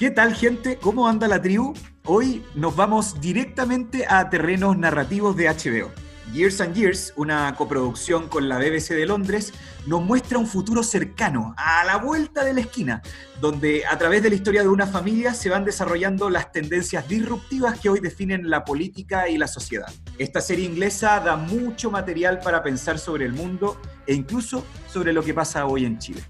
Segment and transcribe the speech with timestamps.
[0.00, 0.78] ¿Qué tal gente?
[0.80, 1.74] ¿Cómo anda la tribu?
[2.06, 5.90] Hoy nos vamos directamente a terrenos narrativos de HBO.
[6.32, 9.52] Years and Years, una coproducción con la BBC de Londres,
[9.86, 13.02] nos muestra un futuro cercano, a la vuelta de la esquina,
[13.42, 17.78] donde a través de la historia de una familia se van desarrollando las tendencias disruptivas
[17.78, 19.92] que hoy definen la política y la sociedad.
[20.16, 25.22] Esta serie inglesa da mucho material para pensar sobre el mundo e incluso sobre lo
[25.22, 26.22] que pasa hoy en Chile.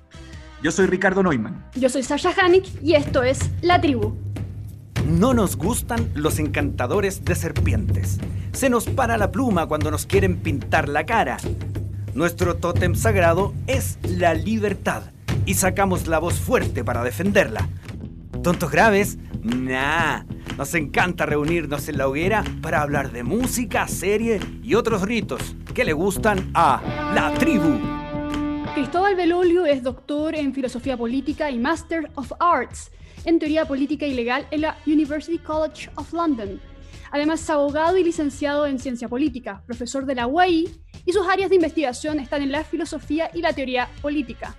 [0.63, 1.65] Yo soy Ricardo Neumann.
[1.75, 4.15] Yo soy Sasha Hanik y esto es La Tribu.
[5.07, 8.19] No nos gustan los encantadores de serpientes.
[8.53, 11.39] Se nos para la pluma cuando nos quieren pintar la cara.
[12.15, 15.05] Nuestro tótem sagrado es la libertad
[15.47, 17.67] y sacamos la voz fuerte para defenderla.
[18.43, 19.17] ¿Tontos graves?
[19.43, 20.25] Nah.
[20.59, 25.87] Nos encanta reunirnos en la hoguera para hablar de música, serie y otros ritos que
[25.87, 26.83] le gustan a
[27.15, 28.00] la tribu.
[28.75, 32.93] Cristóbal Belolio es doctor en filosofía política y Master of Arts
[33.25, 36.61] en teoría política y legal en la University College of London.
[37.11, 40.69] Además es abogado y licenciado en ciencia política, profesor de la UAI
[41.05, 44.55] y sus áreas de investigación están en la filosofía y la teoría política.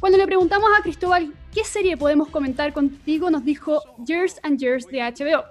[0.00, 4.86] Cuando le preguntamos a Cristóbal qué serie podemos comentar contigo, nos dijo Years and Years
[4.88, 5.44] de HBO.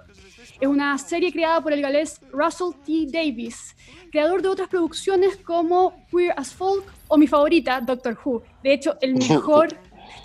[0.60, 3.06] Es una serie creada por el galés Russell T.
[3.08, 3.76] Davis,
[4.10, 8.42] creador de otras producciones como Queer as Folk o mi favorita, Doctor Who.
[8.62, 9.68] De hecho, el mejor,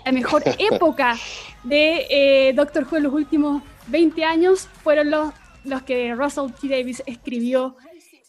[0.04, 1.16] la mejor época
[1.64, 6.68] de eh, Doctor Who en los últimos 20 años fueron los, los que Russell T.
[6.68, 7.76] Davis escribió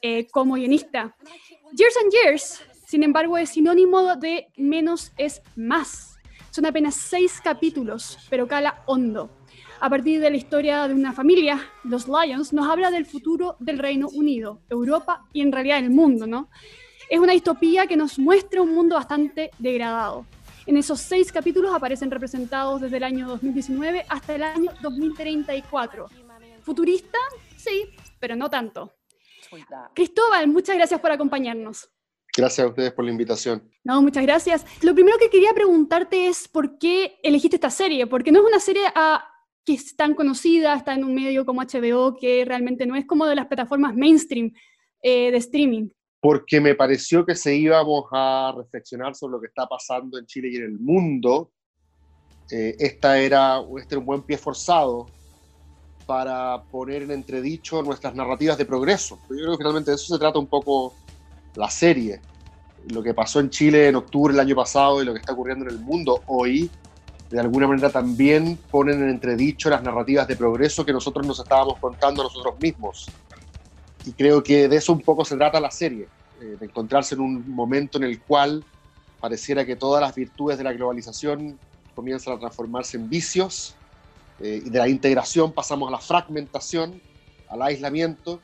[0.01, 1.15] eh, como guionista.
[1.75, 6.19] Years and Years, sin embargo, es sinónimo de menos es más.
[6.51, 9.31] Son apenas seis capítulos, pero cala hondo.
[9.83, 13.79] A partir de la historia de una familia, los Lions, nos habla del futuro del
[13.79, 16.49] Reino Unido, Europa y en realidad el mundo, ¿no?
[17.09, 20.25] Es una distopía que nos muestra un mundo bastante degradado.
[20.67, 26.07] En esos seis capítulos aparecen representados desde el año 2019 hasta el año 2034.
[26.61, 27.17] Futurista,
[27.57, 27.89] sí,
[28.21, 28.93] pero no tanto.
[29.93, 31.89] Cristóbal, muchas gracias por acompañarnos.
[32.38, 33.69] Gracias a ustedes por la invitación.
[33.83, 34.66] No, muchas gracias.
[34.81, 38.61] Lo primero que quería preguntarte es por qué elegiste esta serie, porque no es una
[38.61, 39.29] serie ah,
[39.66, 43.25] que es tan conocida, está en un medio como HBO, que realmente no es como
[43.25, 44.51] de las plataformas mainstream
[45.01, 45.90] eh, de streaming
[46.24, 50.47] porque me pareció que se íbamos a reflexionar sobre lo que está pasando en Chile
[50.53, 51.52] y en el mundo.
[52.50, 55.07] Eh, esta era, este era un buen pie forzado
[56.06, 59.19] para poner en entredicho nuestras narrativas de progreso.
[59.29, 60.94] Yo creo que finalmente de eso se trata un poco
[61.56, 62.22] la serie.
[62.94, 65.66] Lo que pasó en Chile en octubre del año pasado y lo que está ocurriendo
[65.66, 66.72] en el mundo hoy,
[67.33, 71.79] de alguna manera también ponen en entredicho las narrativas de progreso que nosotros nos estábamos
[71.79, 73.07] contando a nosotros mismos.
[74.05, 76.07] Y creo que de eso un poco se trata la serie,
[76.39, 78.63] eh, de encontrarse en un momento en el cual
[79.19, 81.57] pareciera que todas las virtudes de la globalización
[81.95, 83.73] comienzan a transformarse en vicios,
[84.39, 87.01] eh, y de la integración pasamos a la fragmentación,
[87.49, 88.41] al aislamiento,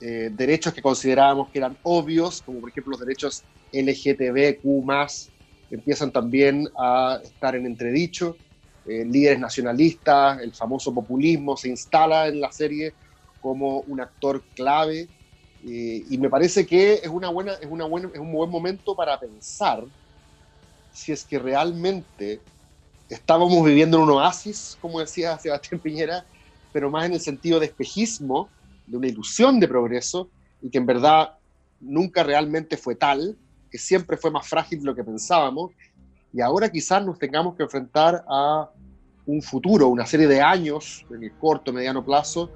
[0.00, 4.84] eh, derechos que considerábamos que eran obvios, como por ejemplo los derechos LGTBQ
[5.74, 8.36] empiezan también a estar en entredicho,
[8.84, 12.94] líderes nacionalistas, el famoso populismo se instala en la serie
[13.40, 15.08] como un actor clave
[15.64, 18.96] eh, y me parece que es, una buena, es, una buena, es un buen momento
[18.96, 19.84] para pensar
[20.92, 22.40] si es que realmente
[23.08, 26.26] estábamos viviendo en un oasis, como decía Sebastián Piñera,
[26.72, 28.50] pero más en el sentido de espejismo,
[28.86, 30.30] de una ilusión de progreso,
[30.60, 31.30] y que en verdad
[31.80, 33.36] nunca realmente fue tal,
[33.72, 35.72] que siempre fue más frágil de lo que pensábamos,
[36.32, 38.70] y ahora quizás nos tengamos que enfrentar a
[39.26, 42.50] un futuro, una serie de años, en el corto, mediano plazo,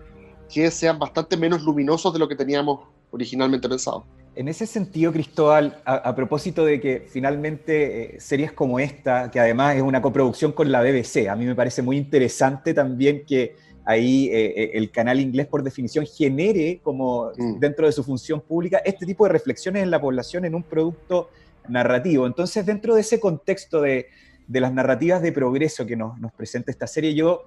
[0.52, 4.04] que sean bastante menos luminosos de lo que teníamos originalmente pensado.
[4.34, 9.76] En ese sentido, Cristóbal, a, propósito de que finalmente eh, series como esta, que además
[9.76, 14.28] es una coproducción con la BBC, a mí me parece muy interesante también que ahí
[14.32, 17.60] eh, eh, el canal inglés por definición genere como mm.
[17.60, 21.30] dentro de su función pública este tipo de reflexiones en la población en un producto
[21.68, 22.26] narrativo.
[22.26, 24.08] Entonces, dentro de ese contexto de,
[24.46, 27.44] de las narrativas de progreso que nos, nos presenta esta serie, yo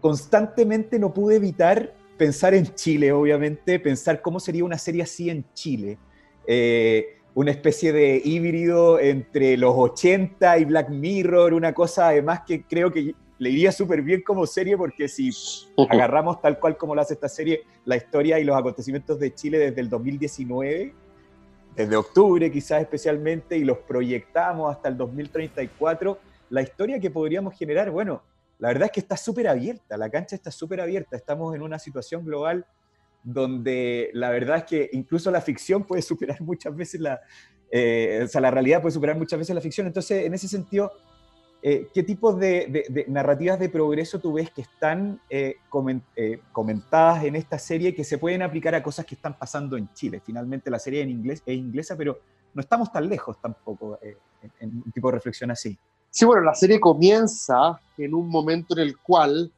[0.00, 5.44] constantemente no pude evitar pensar en Chile, obviamente, pensar cómo sería una serie así en
[5.54, 5.98] Chile.
[6.46, 12.62] Eh, una especie de híbrido entre los 80 y Black Mirror, una cosa además que
[12.62, 15.30] creo que le iría súper bien como serie porque si
[15.88, 19.58] agarramos tal cual como lo hace esta serie, la historia y los acontecimientos de Chile
[19.58, 20.94] desde el 2019,
[21.74, 26.18] desde octubre quizás especialmente, y los proyectamos hasta el 2034,
[26.50, 28.22] la historia que podríamos generar, bueno,
[28.58, 31.78] la verdad es que está súper abierta, la cancha está súper abierta, estamos en una
[31.78, 32.64] situación global
[33.24, 37.20] donde la verdad es que incluso la ficción puede superar muchas veces la,
[37.70, 40.92] eh, o sea, la realidad puede superar muchas veces la ficción, entonces en ese sentido
[41.66, 45.56] eh, ¿qué tipos de, narrativas de progreso tú ves que están eh,
[46.14, 49.90] eh, comentadas en esta serie que se pueden aplicar a cosas que están pasando en
[49.94, 50.20] Chile?
[50.22, 52.20] Finalmente la serie en inglés es inglesa, pero
[52.52, 53.98] no estamos tan lejos tampoco
[54.60, 55.78] en, un tipo de reflexión así.
[56.10, 59.50] Sí, bueno, la serie comienza en un momento en el cual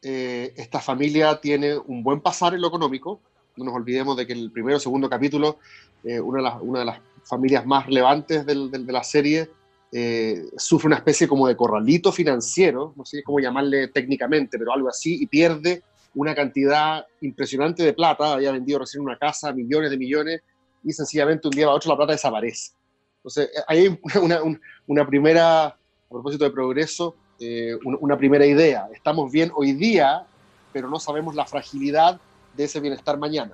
[0.00, 3.20] esta familia tiene un buen pasar en lo económico.
[3.56, 5.58] No nos olvidemos de que el primero o segundo capítulo,
[6.02, 9.50] una de, las, una, de las, familias más relevantes de la serie,
[9.96, 14.88] eh, sufre una especie como de corralito financiero, no sé cómo llamarle técnicamente, pero algo
[14.88, 15.84] así, y pierde
[16.16, 20.40] una cantidad impresionante de plata, había vendido recién una casa, millones de millones,
[20.82, 22.72] y sencillamente un día a otro la plata desaparece.
[23.18, 24.40] Entonces, eh, hay una,
[24.88, 25.76] una, primera, a
[26.10, 28.88] propósito de progreso, eh, una primera idea.
[28.92, 30.26] Estamos bien hoy día,
[30.72, 32.20] pero no sabemos la fragilidad
[32.56, 33.52] de ese bienestar mañana.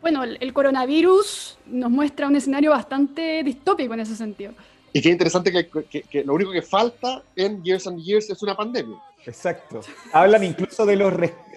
[0.00, 4.54] Bueno, el coronavirus nos muestra un escenario bastante distópico en ese sentido.
[4.92, 8.54] Y qué interesante que, que, lo único que falta en Years and Years es una
[8.54, 8.98] pandemia.
[9.26, 9.80] Exacto.
[10.12, 11.14] Hablan incluso de los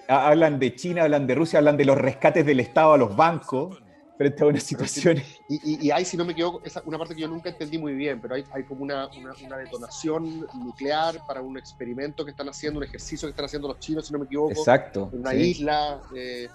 [0.08, 3.82] hablan de China, hablan de Rusia, hablan de los rescates del Estado a los bancos
[4.16, 5.22] frente a una situación.
[5.48, 7.92] Y, y, hay, si no me equivoco, esa, una parte que yo nunca entendí muy
[7.92, 9.08] bien, pero hay, hay como una,
[9.44, 13.78] una, detonación nuclear para un experimento que están haciendo, un ejercicio que están haciendo los
[13.78, 14.52] chinos, si no me equivoco.
[14.52, 15.10] Exacto.
[15.12, 16.00] En una isla.
[16.14, 16.48] Eh,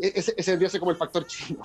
[0.00, 1.62] e-, ese, ese debería ser como el factor chino.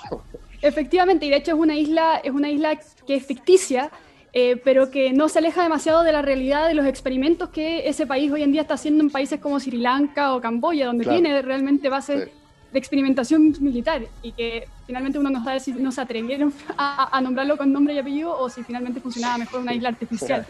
[0.62, 3.92] Efectivamente, y de hecho es una isla, es una isla que es ficticia,
[4.34, 8.06] eh, pero que no se aleja demasiado de la realidad de los experimentos que ese
[8.06, 11.42] país hoy en día está haciendo en países como Sri Lanka o Camboya, donde tiene
[11.42, 12.30] realmente bases
[12.72, 17.58] de experimentación militar y que finalmente uno no sabe si no se atrevieron a, nombrarlo
[17.58, 20.46] con nombre y apellido o si finalmente funcionaba mejor una isla artificial.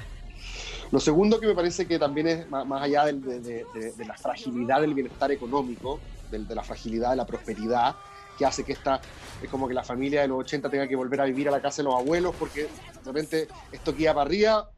[0.91, 4.94] Lo segundo que me parece que también es más, allá de, de, la fragilidad del
[4.94, 6.00] bienestar económico,
[6.31, 7.95] de, la fragilidad de la prosperidad,
[8.37, 9.01] que hace que esta,
[9.41, 11.61] es como que la familia de los 80 tenga que volver a vivir a la
[11.61, 14.71] casa de los abuelos, porque de repente esto queda para arriba,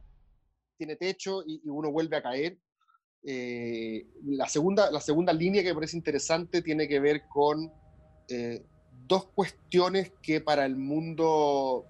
[0.76, 2.58] tiene techo y, uno vuelve a caer.
[3.22, 7.70] Eh, la, segunda, la segunda línea que me parece interesante tiene que ver con
[8.28, 8.64] eh,
[9.06, 11.86] dos cuestiones que para el mundo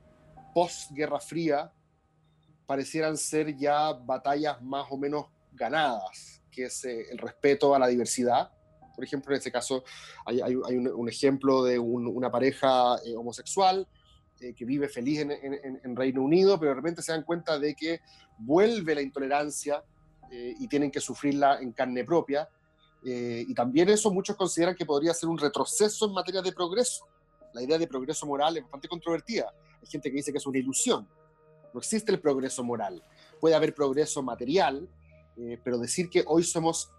[0.54, 1.72] post-Guerra Fría
[2.66, 7.86] parecieran ser ya batallas más o menos ganadas, que es eh, el respeto a la
[7.86, 8.50] diversidad
[9.00, 9.82] por ejemplo, en este caso
[10.26, 13.88] hay, un, ejemplo de una pareja eh, homosexual
[14.38, 18.02] eh, que vive feliz en, Reino Unido, pero de repente se dan cuenta de que
[18.36, 19.82] vuelve la intolerancia
[20.30, 22.46] eh, y tienen que sufrirla en carne propia.
[23.02, 27.08] y también eso muchos consideran que podría ser un retroceso en materia de progreso.
[27.54, 29.50] La idea de progreso moral es bastante controvertida.
[29.80, 31.08] Hay gente que dice que es una ilusión.
[31.72, 33.02] No existe el progreso moral.
[33.40, 34.86] Puede haber progreso material,
[35.64, 36.92] pero decir que hoy somos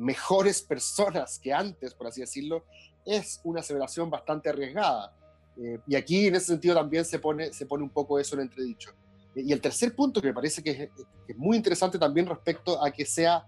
[0.00, 2.64] mejores personas que antes, por así decirlo,
[3.04, 5.14] es una aseveración bastante arriesgada.
[5.56, 8.42] Eh, y aquí en ese sentido también se pone, se pone un poco eso en
[8.42, 8.92] entredicho.
[9.34, 10.90] Eh, y el tercer punto que me parece que
[11.28, 13.46] es, muy interesante también respecto a que sea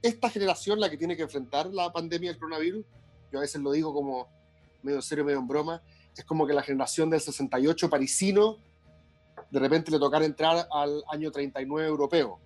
[0.00, 2.86] esta generación la que tiene que enfrentar la pandemia del coronavirus,
[3.32, 4.28] yo a veces lo digo como
[4.82, 5.82] medio serio, medio en broma,
[6.16, 8.58] es como que la generación del 68 parisino
[9.50, 12.38] de repente le tocara entrar al año 39 europeo.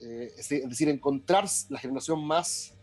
[0.00, 2.74] Eh, es decir, encontrar la generación más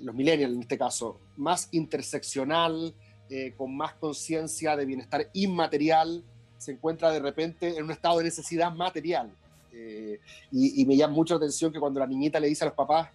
[0.00, 2.94] los millennials en este caso, más interseccional,
[3.30, 6.22] eh, con más conciencia de bienestar inmaterial,
[6.56, 9.30] se encuentra de repente en un estado de necesidad material.
[9.72, 10.18] Eh,
[10.50, 13.08] y, me llama mucho la atención que cuando la niñita le dice a los papás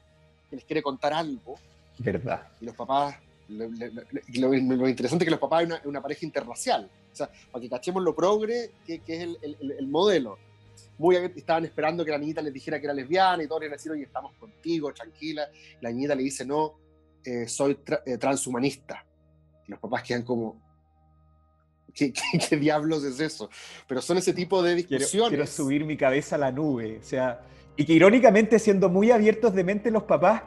[0.50, 1.56] que les quiere contar algo,
[1.98, 2.48] verdad.
[2.62, 3.16] Y los papás,
[3.50, 3.66] lo,
[4.56, 8.16] interesante es que los papás es una, pareja interracial, o sea, para que cachemos lo
[8.16, 9.38] progre que, es el,
[9.78, 10.38] el modelo
[10.98, 13.96] muy estaban esperando que la niñita les dijera que era lesbiana y todos le decían,
[13.96, 15.48] oye, estamos contigo, tranquila.
[15.82, 16.80] La niñita le dice, no,
[17.24, 19.06] eh, soy eh, transhumanista.
[19.68, 20.62] Y los papás quedan como,
[21.94, 23.50] ¿qué, ¿qué, diablos es eso?
[23.88, 25.30] Pero son ese tipo de discusiones.
[25.30, 27.00] Quiero, subir mi cabeza a la nube.
[27.00, 27.42] O sea,
[27.76, 30.44] y que irónicamente, siendo muy abiertos de mente, los papás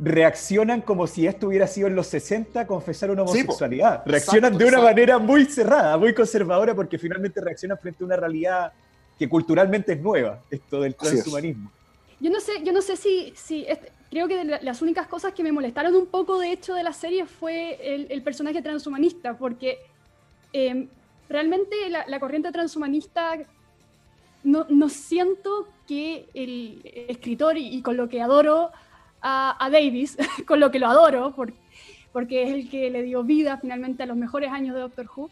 [0.00, 4.02] reaccionan como si esto hubiera sido en los 60 confesar una homosexualidad.
[4.04, 8.72] reaccionan de una manera muy cerrada, muy conservadora, porque finalmente reaccionan frente a una realidad
[9.18, 11.70] que culturalmente es nueva, esto del transhumanismo.
[12.20, 13.66] Yo no sé, yo no sé si, si
[14.10, 17.26] creo que las únicas cosas que me molestaron un poco de hecho de la serie
[17.26, 19.78] fue el, personaje transhumanista, porque
[20.52, 20.88] em,
[21.28, 23.36] realmente la, corriente transhumanista
[24.42, 28.70] no, no, siento que el escritor, y, con lo que adoro
[29.20, 30.16] a, Davis,
[30.46, 31.58] con lo que lo adoro, porque,
[32.12, 35.30] porque es el que le dio vida finalmente a los mejores años de Doctor Who,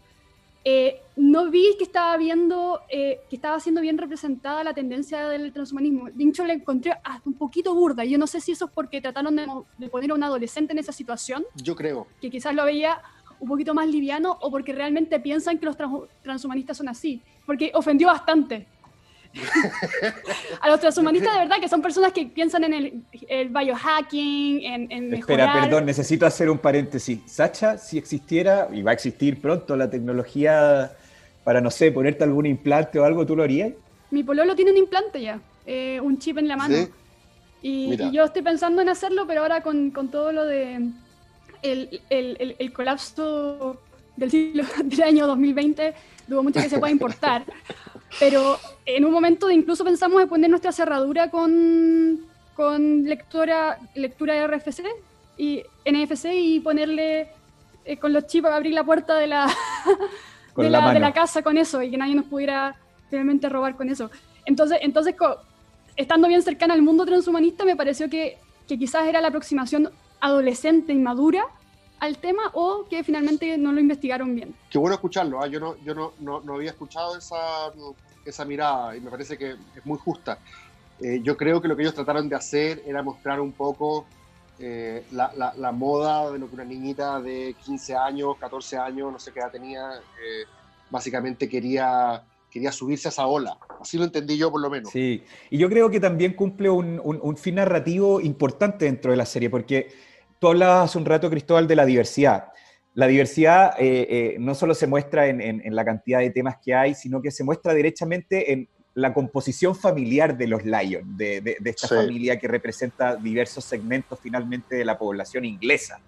[0.64, 5.52] eh, no vi que estaba viendo, eh, que estaba siendo bien representada la tendencia del
[5.52, 6.08] transhumanismo.
[6.10, 8.04] De hecho, la encontré hasta un poquito burda.
[8.04, 10.92] Yo no sé si eso es porque trataron de, poner a un adolescente en esa
[10.92, 11.44] situación.
[11.56, 12.06] Yo creo.
[12.20, 13.00] Que quizás lo veía
[13.40, 15.76] un poquito más liviano o porque realmente piensan que los
[16.22, 17.20] transhumanistas son así.
[17.44, 18.66] Porque ofendió bastante.
[20.60, 25.14] A los transhumanistas de verdad, que son personas que piensan en el, biohacking, en, en
[25.14, 27.20] Espera, perdón, necesito hacer un paréntesis.
[27.26, 30.92] Sacha, si existiera, y va a existir pronto la tecnología
[31.44, 33.72] para, no sé, ponerte algún implante o algo, ¿tú lo harías?
[34.10, 36.88] Mi pololo tiene un implante ya, eh, un chip en la mano.
[37.62, 40.90] Y, yo estoy pensando en hacerlo, pero ahora con, con todo lo de
[41.62, 43.80] el, el, el, colapso
[44.16, 45.94] del siglo del año 2020,
[46.26, 47.44] dudo mucho que se pueda importar.
[48.18, 52.20] pero en un momento incluso pensamos en poner nuestra cerradura con,
[52.54, 54.84] con lectura, lectura RFC
[55.36, 57.28] y NFC y ponerle
[57.84, 59.46] eh, con los chips abrir la puerta de la,
[60.56, 62.76] de, la, de la casa con eso y que nadie nos pudiera
[63.10, 64.10] realmente robar con eso.
[64.44, 65.14] Entonces, entonces
[65.96, 69.90] estando bien cercana al mundo transhumanista, me pareció que, que quizás era la aproximación
[70.20, 71.46] adolescente, inmadura
[72.02, 74.56] al tema o que finalmente no lo investigaron bien.
[74.68, 75.46] Qué bueno escucharlo, ¿ah?
[75.46, 77.72] yo, no, yo no, no, había escuchado esa,
[78.24, 80.40] esa mirada y me parece que es muy justa.
[81.00, 84.04] Eh, yo creo que lo que ellos trataron de hacer era mostrar un poco
[84.58, 89.20] eh, la, la, moda de lo que una niñita de 15 años, 14 años, no
[89.20, 90.44] sé qué edad tenía, eh,
[90.90, 93.56] básicamente quería quería subirse a esa ola.
[93.80, 94.90] Así lo entendí yo, por lo menos.
[94.90, 99.24] Sí, y yo creo que también cumple un, un, fin narrativo importante dentro de la
[99.24, 99.88] serie, porque
[100.42, 102.48] tú hablabas hace un rato, Cristóbal, de la diversidad.
[102.94, 106.74] La diversidad eh, eh, no solo se muestra en, en, la cantidad de temas que
[106.74, 111.70] hay, sino que se muestra derechamente en la composición familiar de los Lions, de, de,
[111.70, 116.00] esta familia que representa diversos segmentos finalmente de la población inglesa.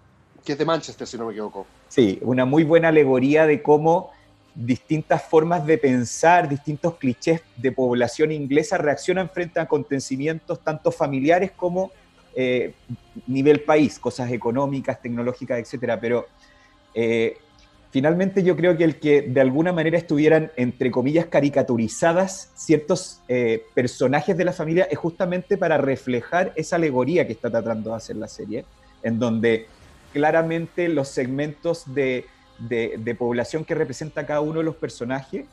[0.43, 1.65] Que es de Manchester, si no me equivoco.
[1.87, 4.11] Sí, una muy buena alegoría de cómo
[4.53, 11.51] distintas formas de pensar, distintos clichés de población inglesa reaccionan frente a acontecimientos tanto familiares
[11.51, 11.93] como
[12.35, 12.73] eh,
[13.27, 15.99] nivel país, cosas económicas, tecnológicas, etcétera.
[15.99, 16.27] Pero
[16.93, 17.37] eh,
[17.91, 23.63] finalmente yo creo que el que de alguna manera estuvieran, entre comillas, caricaturizadas ciertos eh,
[23.73, 28.15] personajes de la familia es justamente para reflejar esa alegoría que está tratando de hacer
[28.15, 28.65] la serie,
[29.01, 29.67] en donde
[30.11, 32.25] claramente los segmentos de
[32.59, 35.45] de, población que representa cada uno de los personajes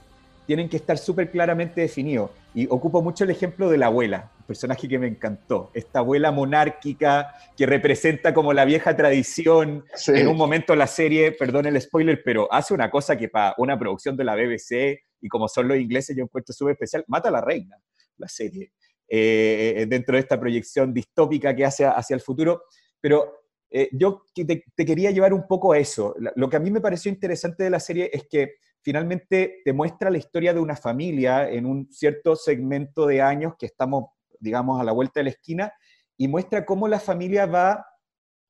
[0.47, 2.31] tienen que estar súper claramente definidos.
[2.55, 5.71] Y ocupo mucho el ejemplo de la abuela, personaje que me encantó.
[5.75, 9.85] Esta abuela monárquica que representa como la vieja tradición.
[10.09, 13.79] En un momento la serie, perdón el spoiler, pero hace una cosa que para una
[13.79, 17.33] producción de la BBC y como son los ingleses yo encuentro súper especial, mata a
[17.33, 17.77] la reina,
[18.19, 18.73] la serie.
[19.09, 22.65] Eh, dentro de esta proyección distópica que hace hacia el futuro.
[22.99, 26.15] Pero eh, yo te, quería llevar un poco a eso.
[26.37, 30.11] Lo que a mí me pareció interesante de la serie es que finalmente te muestra
[30.11, 34.11] la historia de una familia en un cierto segmento de años que estamos,
[34.43, 35.73] digamos, a la vuelta de la esquina
[36.17, 37.87] y muestra cómo la familia va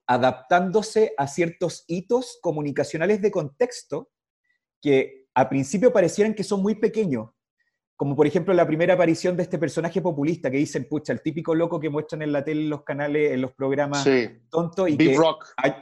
[0.06, 4.10] adaptándose a ciertos hitos comunicacionales de contexto
[4.80, 7.30] que a principio parecieran que son muy pequeños,
[7.96, 11.54] como por ejemplo la primera aparición de este personaje populista que dicen, pucha, el típico
[11.54, 14.06] loco que muestran en la tele, en los canales, en los programas
[14.50, 14.90] tontos.
[14.90, 15.16] Y que,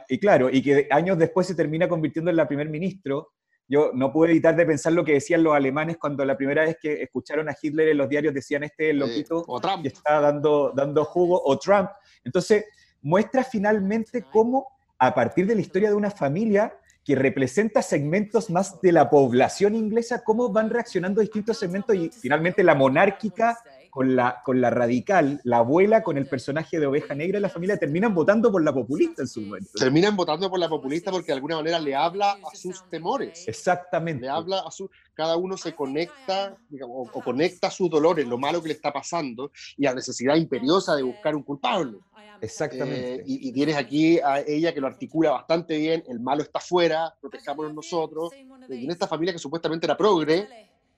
[0.07, 3.33] Y claro, y que años después se termina convirtiendo en la primer ministro.
[3.71, 6.75] Yo no pude evitar de pensar lo que decían los alemanes cuando la primera vez
[6.81, 9.45] que escucharon a Hitler en los diarios decían este el loquito
[9.81, 11.89] que está dando, dando jugo, o Trump.
[12.25, 12.65] Entonces,
[13.01, 14.67] muestra finalmente cómo
[14.99, 16.73] a partir de la historia de una familia
[17.05, 22.65] que representa segmentos más de la población inglesa, cómo van reaccionando distintos segmentos y finalmente
[22.65, 23.57] la monárquica
[23.91, 27.49] con la, con la radical, la abuela con el personaje de oveja negra de la
[27.49, 29.69] familia, terminan votando por la populista en su momento.
[29.75, 33.47] Terminan votando por la populista porque de alguna manera le habla a sus temores.
[33.47, 34.23] Exactamente.
[34.23, 38.61] Le habla a su, cada uno se conecta o, o conecta sus dolores, lo malo
[38.61, 41.99] que le está pasando y a la necesidad imperiosa de buscar un culpable.
[42.41, 43.15] Exactamente.
[43.15, 47.15] Eh, y, tienes aquí a ella que lo articula bastante bien, el malo está afuera,
[47.21, 48.31] protejámonos nosotros.
[48.67, 50.47] Y en esta familia que supuestamente era progre,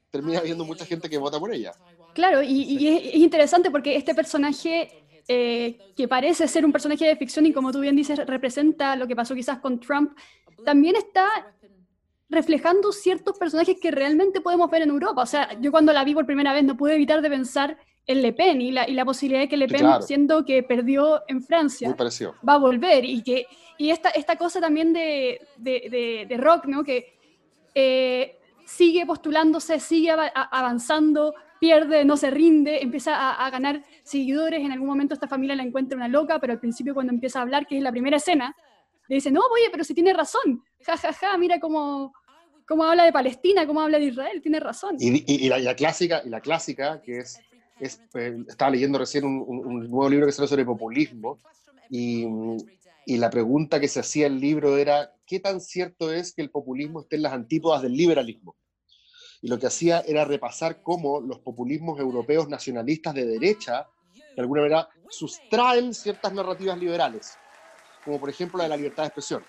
[0.10, 1.74] termina habiendo mucha gente que vota por ella.
[2.14, 7.46] Claro, y, es, interesante porque este personaje eh, que parece ser un personaje de ficción
[7.46, 10.18] y como tú bien dices, representa lo que pasó quizás con Trump,
[10.66, 11.28] también está
[12.30, 15.22] reflejando ciertos personajes que realmente podemos ver en Europa.
[15.22, 18.22] O sea, yo cuando la vi por primera vez no pude evitar de pensar el
[18.22, 21.42] Le Pen y la, y la posibilidad de que Le Pen, siendo que perdió en
[21.42, 21.96] Francia,
[22.48, 23.06] va a volver.
[23.06, 23.46] Y, que,
[23.78, 26.84] y esta, esta cosa también de, de, de, rock, ¿no?
[26.84, 27.18] que
[27.74, 34.60] eh, sigue postulándose, sigue avanzando, pierde, no se rinde, empieza a, ganar seguidores.
[34.60, 37.44] En algún momento esta familia la encuentra una loca, pero al principio cuando empieza a
[37.44, 38.54] hablar, que es la primera escena,
[39.08, 42.12] le dice, no, oye, pero si tiene razón, ja, ja, ja, mira cómo,
[42.68, 44.98] cómo habla de Palestina, cómo habla de Israel, tiene razón.
[45.00, 47.40] Y, la, clásica, y la clásica, que es
[47.80, 51.38] eh, estaba leyendo recién un, nuevo libro que se sobre populismo
[51.90, 52.26] y,
[53.06, 56.50] y, la pregunta que se hacía el libro era, ¿qué tan cierto es que el
[56.50, 58.54] populismo esté en las antípodas del liberalismo?
[59.44, 63.86] Y lo que hacía era repasar cómo los populismos europeos nacionalistas de derecha,
[64.34, 67.34] de alguna manera, sustraen ciertas narrativas liberales,
[68.06, 69.44] como por ejemplo la de la libertad de expresión,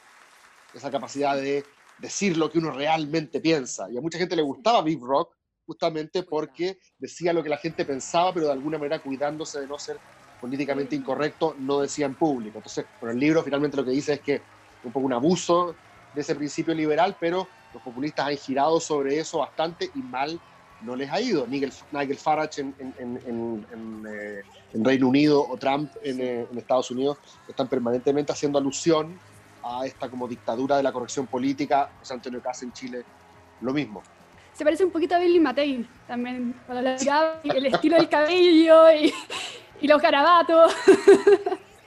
[0.74, 1.64] esa capacidad de
[2.00, 3.88] decir lo que uno realmente piensa.
[3.88, 7.84] Y a mucha gente le gustaba Big Rock justamente porque decía lo que la gente
[7.84, 9.96] pensaba, pero de alguna manera cuidándose de no ser
[10.40, 12.58] políticamente incorrecto, no decía en público.
[12.58, 14.42] Entonces, el libro finalmente lo que dice es que
[14.82, 15.76] un poco un abuso
[16.12, 20.40] de ese principio liberal, pero los populistas han girado sobre eso bastante y mal
[20.80, 21.46] no les ha ido.
[21.46, 24.42] Nigel, Nigel Farage en, en, eh,
[24.74, 29.18] Reino Unido o Trump eh, en, Estados Unidos están permanentemente haciendo alusión
[29.62, 31.90] a esta como dictadura de la corrección política.
[31.98, 33.04] José Antonio Casa en Chile,
[33.60, 34.02] lo mismo
[34.54, 36.54] se parece un poquito a Billy Matei también,
[37.42, 39.12] el estilo del cabello y,
[39.80, 40.72] y los garabatos.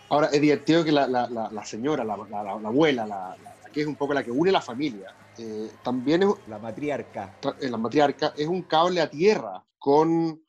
[0.09, 3.35] Ahora, es divertido que la, señora, la, abuela, la,
[3.71, 6.29] que es un poco la que une la familia, eh, también es...
[6.47, 7.37] La matriarca.
[7.61, 10.41] Eh, la matriarca es un cable a tierra con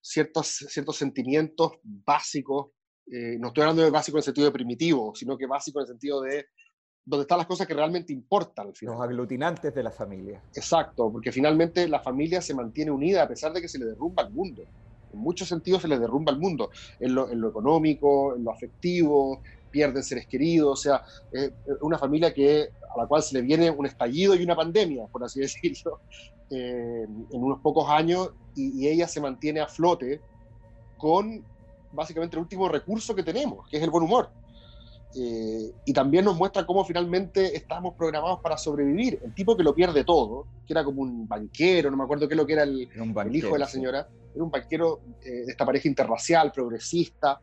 [0.00, 2.70] ciertos, ciertos sentimientos básicos.
[3.06, 5.82] Eh, no estoy hablando de básico en el sentido de primitivo, sino que básico en
[5.82, 6.46] el sentido de
[7.04, 8.94] donde están las cosas que realmente importan al final.
[8.94, 10.42] Los aglutinantes de la familia.
[10.54, 14.22] Exacto, porque finalmente la familia se mantiene unida a pesar de que se le derrumba
[14.22, 14.62] el mundo.
[15.12, 18.52] En muchos sentidos se le derrumba el mundo, en lo, en lo económico, en lo
[18.52, 21.02] afectivo, pierden seres queridos, o sea,
[21.32, 21.50] es
[21.80, 25.24] una familia que, a la cual se le viene un estallido y una pandemia, por
[25.24, 26.00] así decirlo,
[26.50, 30.20] eh, en unos pocos años, y, y ella se mantiene a flote
[30.98, 31.44] con
[31.92, 34.30] básicamente el último recurso que tenemos, que es el buen humor.
[35.14, 39.20] Eh, y también nos muestra cómo finalmente estamos programados para sobrevivir.
[39.22, 42.34] El tipo que lo pierde todo, que era como un banquero, no me acuerdo qué
[42.34, 42.88] es lo que era el,
[43.32, 47.40] hijo de la señora, era un banquero eh, de esta pareja interracial, progresista,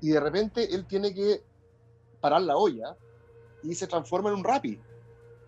[0.00, 1.42] y de repente él tiene que
[2.22, 2.96] parar la olla
[3.62, 4.80] y se transforma en un rapi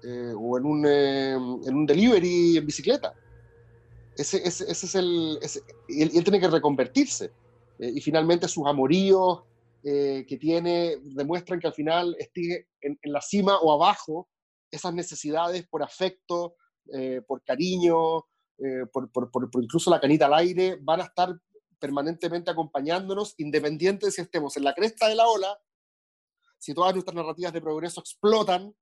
[0.03, 3.15] eh, o en un, en un delivery en bicicleta.
[4.17, 5.39] Ese, ese, ese es el.
[5.89, 7.33] él, tiene que reconvertirse.
[7.79, 9.43] y finalmente sus amoríos,
[9.87, 14.31] eh, que tiene demuestran que al final esté en, la cima o abajo
[14.71, 16.57] esas necesidades por afecto,
[16.95, 18.21] eh, por cariño,
[18.65, 21.39] eh, por, por, por, incluso la canita al aire, van a estar
[21.79, 25.59] permanentemente acompañándonos, independiente de si estemos en la cresta de la ola,
[26.65, 28.75] si todas nuestras narrativas de progreso explotan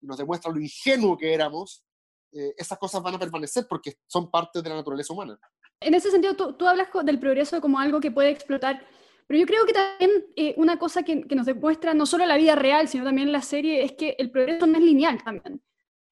[0.00, 1.84] y nos demuestran lo ingenuo que éramos,
[2.32, 5.38] esas cosas van a permanecer porque son parte de la naturaleza humana.
[5.78, 8.84] En ese sentido, tú, tú hablas del progreso como algo que puede explotar
[9.26, 12.36] pero yo creo que también eh, una cosa que, que, nos demuestra no solo la
[12.36, 15.62] vida real, sino también la serie, es que el progreso no es lineal también.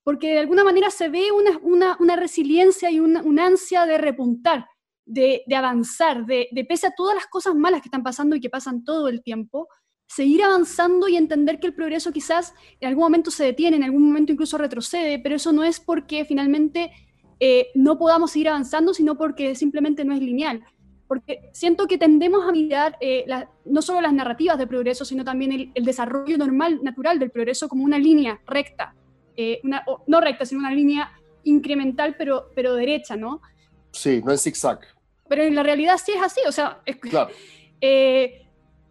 [0.02, 3.98] Porque de alguna manera se ve una, una, una resiliencia y una, una, ansia de
[3.98, 4.66] repuntar,
[5.04, 8.40] de, de avanzar, de, de, pese a todas las cosas malas que están pasando y
[8.40, 9.68] que pasan todo el tiempo,
[10.14, 14.04] seguir avanzando y entender que el progreso quizás en algún momento se detiene, en algún
[14.04, 16.92] momento incluso retrocede, pero eso no es porque finalmente
[17.40, 20.64] eh, no podamos seguir avanzando, sino porque simplemente no es lineal
[21.12, 23.26] porque siento que tendemos a mirar eh,
[23.66, 27.84] no solo las narrativas de progreso, sino también el, desarrollo normal, natural del progreso como
[27.84, 28.94] una línea recta,
[29.36, 31.12] eh, una, no recta, sino una línea
[31.44, 33.42] incremental, pero, pero derecha, ¿no?
[33.90, 34.80] Sí, no es zigzag.
[35.28, 37.30] Pero en la realidad sí es así, o sea, claro.
[37.82, 38.41] eh,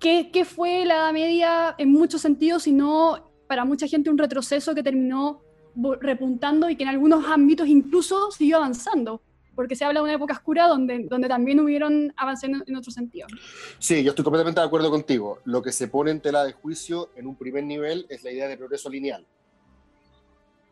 [0.01, 4.75] ¿qué, ¿qué, fue la Edad Media en muchos sentidos, sino para mucha gente un retroceso
[4.75, 5.41] que terminó
[6.01, 9.21] repuntando y que en algunos ámbitos incluso siguió avanzando?
[9.55, 13.27] porque se habla de una época oscura donde, donde también hubieron avances en, otro sentido.
[13.79, 15.39] Sí, yo estoy completamente de acuerdo contigo.
[15.45, 18.47] Lo que se pone en tela de juicio en un primer nivel es la idea
[18.47, 19.25] de progreso lineal.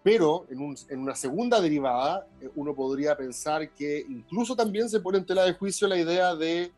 [0.02, 5.02] Pero en, un, en una segunda derivada, eh, uno podría pensar que incluso también se
[5.02, 6.72] pone en tela de juicio la idea de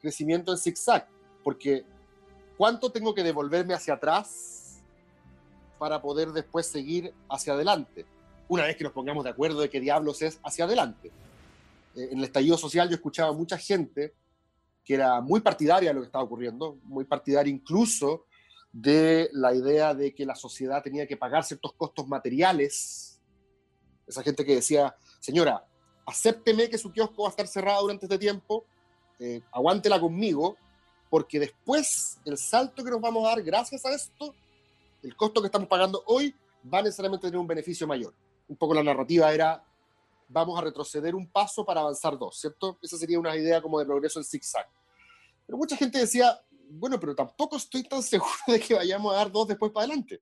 [0.00, 1.08] crecimiento en zigzag,
[1.42, 1.84] porque
[2.58, 4.82] ¿cuánto tengo que devolverme hacia atrás
[5.78, 8.04] para poder después seguir hacia adelante?
[8.48, 11.10] Una vez que nos pongamos de acuerdo de qué diablos es hacia adelante.
[11.94, 14.12] Eh, en el estallido social yo escuchaba mucha gente
[14.84, 18.24] que era muy partidaria de lo que estaba ocurriendo, muy partidaria incluso
[18.72, 23.20] de la idea de que la sociedad tenía que pagar ciertos costos materiales.
[24.06, 25.64] Esa gente que decía, señora,
[26.06, 28.64] acépteme que su kiosco va a estar cerrado durante este tiempo,
[29.20, 30.56] eh, aguántela conmigo,
[31.10, 34.34] porque después el salto que nos vamos a dar gracias a esto,
[35.02, 36.34] el costo que estamos pagando hoy,
[36.72, 38.14] va necesariamente a tener un beneficio mayor.
[38.48, 39.64] Un poco la narrativa era,
[40.28, 42.78] vamos a retroceder un paso para avanzar dos, ¿cierto?
[42.82, 44.68] Esa sería una idea como de progreso en zigzag.
[45.46, 46.38] Pero mucha gente decía,
[46.70, 50.20] bueno, pero tampoco estoy tan seguro de que vayamos a dar dos después para adelante.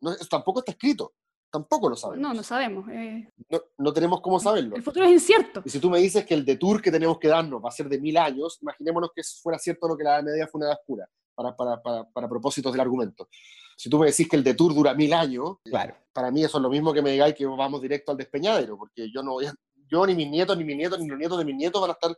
[0.00, 1.12] No, tampoco está escrito.
[1.50, 2.28] Tampoco lo sabemos.
[2.28, 2.88] No, no sabemos.
[2.90, 3.28] Eh.
[3.48, 4.76] No, no, tenemos cómo saberlo.
[4.76, 5.62] El futuro es incierto.
[5.64, 7.88] Y si tú me dices que el detour que tenemos que darnos va a ser
[7.88, 11.08] de mil años, imaginémonos que fuera cierto lo que la Media fue una edad oscura,
[11.34, 13.28] para, para, para, para propósitos del argumento.
[13.76, 15.94] Si tú me decís que el detour dura mil años, claro.
[16.12, 19.10] para mí eso es lo mismo que me digáis que vamos directo al despeñadero, porque
[19.10, 19.54] yo no voy a,
[19.90, 21.94] yo, ni mis nietos, ni mis nietos, ni los nietos de mis nietos van a
[21.94, 22.16] estar,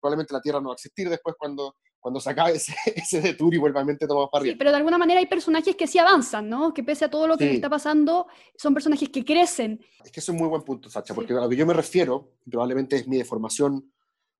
[0.00, 3.54] probablemente la Tierra no va a existir después cuando, cuando se acabe ese, ese detour
[3.54, 4.52] y vuelve tomamos para arriba.
[4.52, 6.72] Sí, pero de alguna manera hay personajes que sí avanzan, ¿no?
[6.72, 9.80] Que pese a todo lo que está pasando, son personajes que crecen.
[10.04, 12.34] Es que es un muy buen punto, Sacha, porque a lo que yo me refiero,
[12.48, 13.92] probablemente es mi deformación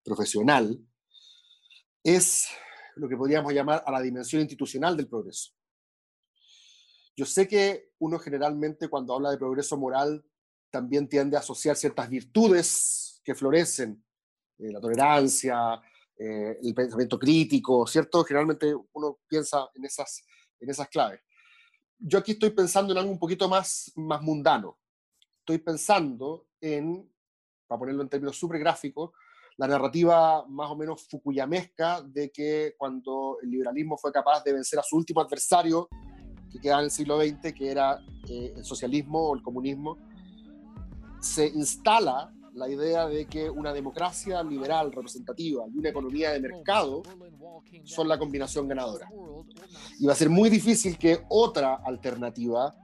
[0.03, 0.79] profesional,
[2.03, 2.49] es
[2.97, 5.53] lo que podríamos llamar a la dimensión institucional del progreso.
[7.17, 10.25] Yo sé que uno generalmente cuando habla de progreso moral
[10.71, 14.05] también tiende a asociar ciertas virtudes que florecen,
[14.59, 15.81] eh, la tolerancia,
[16.17, 18.25] eh, el pensamiento crítico, ¿cierto?
[18.25, 20.25] Generalmente uno piensa en esas,
[20.59, 21.21] en esas claves.
[21.99, 24.79] Yo aquí estoy pensando en algo un poquito más, más mundano.
[25.41, 27.09] Estoy pensando en,
[27.67, 29.13] para ponerlo en términos súper gráficos,
[29.59, 34.79] la narrativa más o menos fukuyamesca de que cuando el liberalismo fue capaz de vencer
[34.79, 35.89] a su último adversario,
[36.51, 39.99] que quedaba en el siglo XX, que era eh, el socialismo o el comunismo,
[41.21, 47.03] se instala la idea de que una democracia liberal representativa y una economía de mercado
[47.85, 49.09] son la combinación ganadora.
[50.01, 52.75] Y va a ser muy difícil que otra alternativa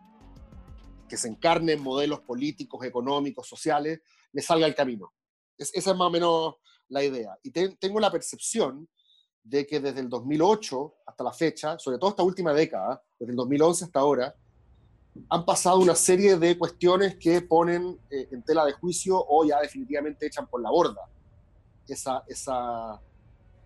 [1.09, 4.01] que se encarne en modelos políticos, económicos, sociales,
[4.33, 5.13] le salga al camino.
[5.59, 6.55] esa es más o menos
[6.89, 7.37] la idea.
[7.43, 8.89] Y tengo la percepción
[9.43, 13.37] de que desde el 2008 hasta la fecha, sobre todo esta última década, desde el
[13.37, 14.35] 2011 hasta ahora,
[15.29, 19.61] han pasado una serie de cuestiones que ponen eh, en tela de juicio o ya
[19.61, 21.09] definitivamente echan por la borda
[21.87, 22.25] esa,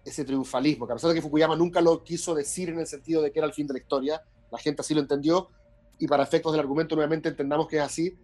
[0.04, 3.22] ese triunfalismo, que a pesar de que Fukuyama nunca lo quiso decir en el sentido
[3.22, 5.48] de que era el fin de la historia, la gente así lo entendió,
[5.98, 8.16] y para efectos del argumento nuevamente entendamos que es así,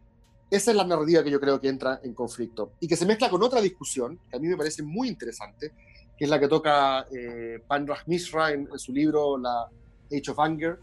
[0.50, 3.30] esa es la narrativa que yo creo que entra en conflicto y que se mezcla
[3.30, 5.72] con otra discusión que a mí me parece muy interesante,
[6.16, 9.68] que es la que toca eh, Panraj Mishra en, en, su libro La
[10.12, 10.78] Age of Anger,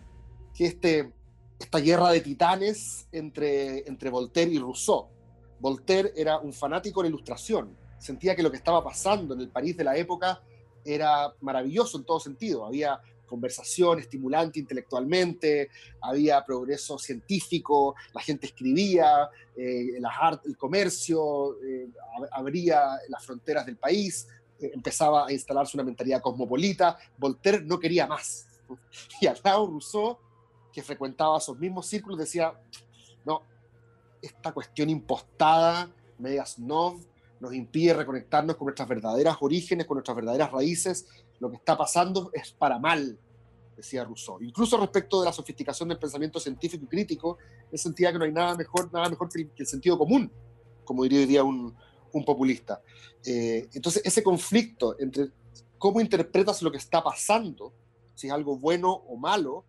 [0.53, 1.13] que este
[1.61, 5.07] esta guerra de titanes entre, entre Voltaire y Rousseau.
[5.59, 9.49] Voltaire era un fanático de la ilustración, sentía que lo que estaba pasando en el
[9.49, 10.41] París de la época
[10.83, 12.65] era maravilloso en todo sentido.
[12.65, 15.69] Había conversación estimulante intelectualmente,
[16.01, 21.87] había progreso científico, la gente escribía, eh, el comercio, eh,
[22.31, 24.27] abría las fronteras del país,
[24.59, 26.97] eh, empezaba a instalarse una mentalidad cosmopolita.
[27.17, 28.47] Voltaire no quería más.
[29.21, 30.17] Y al lado Rousseau
[30.71, 32.53] que frecuentaba esos mismos círculos decía,
[33.25, 33.43] no,
[34.21, 36.99] esta cuestión impostada, medias no,
[37.39, 41.07] nos impide reconectarnos con nuestras verdaderas orígenes, con nuestras verdaderas raíces,
[41.39, 43.17] lo que está pasando es para mal,
[43.75, 44.41] decía Rousseau.
[44.41, 47.39] Incluso respecto de la sofisticación del pensamiento científico y crítico,
[47.71, 50.31] él sentía que no hay nada mejor, nada mejor que el, sentido común,
[50.85, 51.75] como diría hoy día un,
[52.13, 52.81] un populista.
[53.25, 55.31] Eh, entonces, ese conflicto entre
[55.79, 57.73] cómo interpretas lo que está pasando,
[58.13, 59.65] si es algo bueno o malo,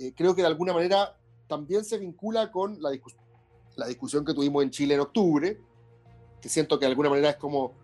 [0.00, 1.14] eh, creo que de alguna manera
[1.46, 2.90] también se vincula con la,
[3.76, 5.60] la discusión que tuvimos en Chile en octubre,
[6.40, 7.74] que siento que de alguna manera es como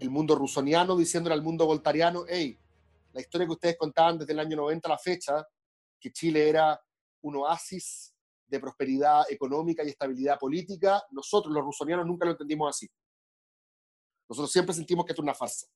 [0.00, 2.58] el mundo rusoniano diciéndole al mundo voltariano, hey,
[3.12, 5.46] la historia que ustedes contaban desde el año 90 a la fecha,
[6.00, 6.80] que Chile era
[7.20, 8.12] un oasis
[8.48, 12.90] de prosperidad económica y estabilidad política, nosotros los rusonianos nunca lo entendimos así.
[14.28, 15.68] Nosotros siempre sentimos que esto es una farsa.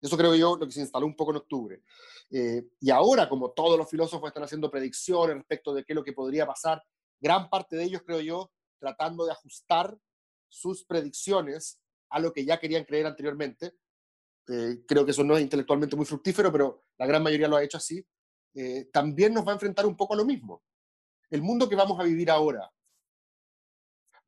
[0.00, 1.82] Eso creo yo lo que se instaló un poco en octubre.
[2.30, 6.04] Eh, y ahora, como todos los filósofos están haciendo predicciones respecto de qué es lo
[6.04, 6.82] que podría pasar,
[7.20, 9.96] gran parte de ellos, creo yo, tratando de ajustar
[10.48, 13.74] sus predicciones a lo que ya querían creer anteriormente.
[14.48, 17.62] Eh, creo que eso no es intelectualmente muy fructífero, pero la gran mayoría lo ha
[17.62, 18.04] hecho así.
[18.54, 20.62] Eh, también nos va a enfrentar un poco a lo mismo.
[21.28, 22.72] El mundo que vamos a vivir ahora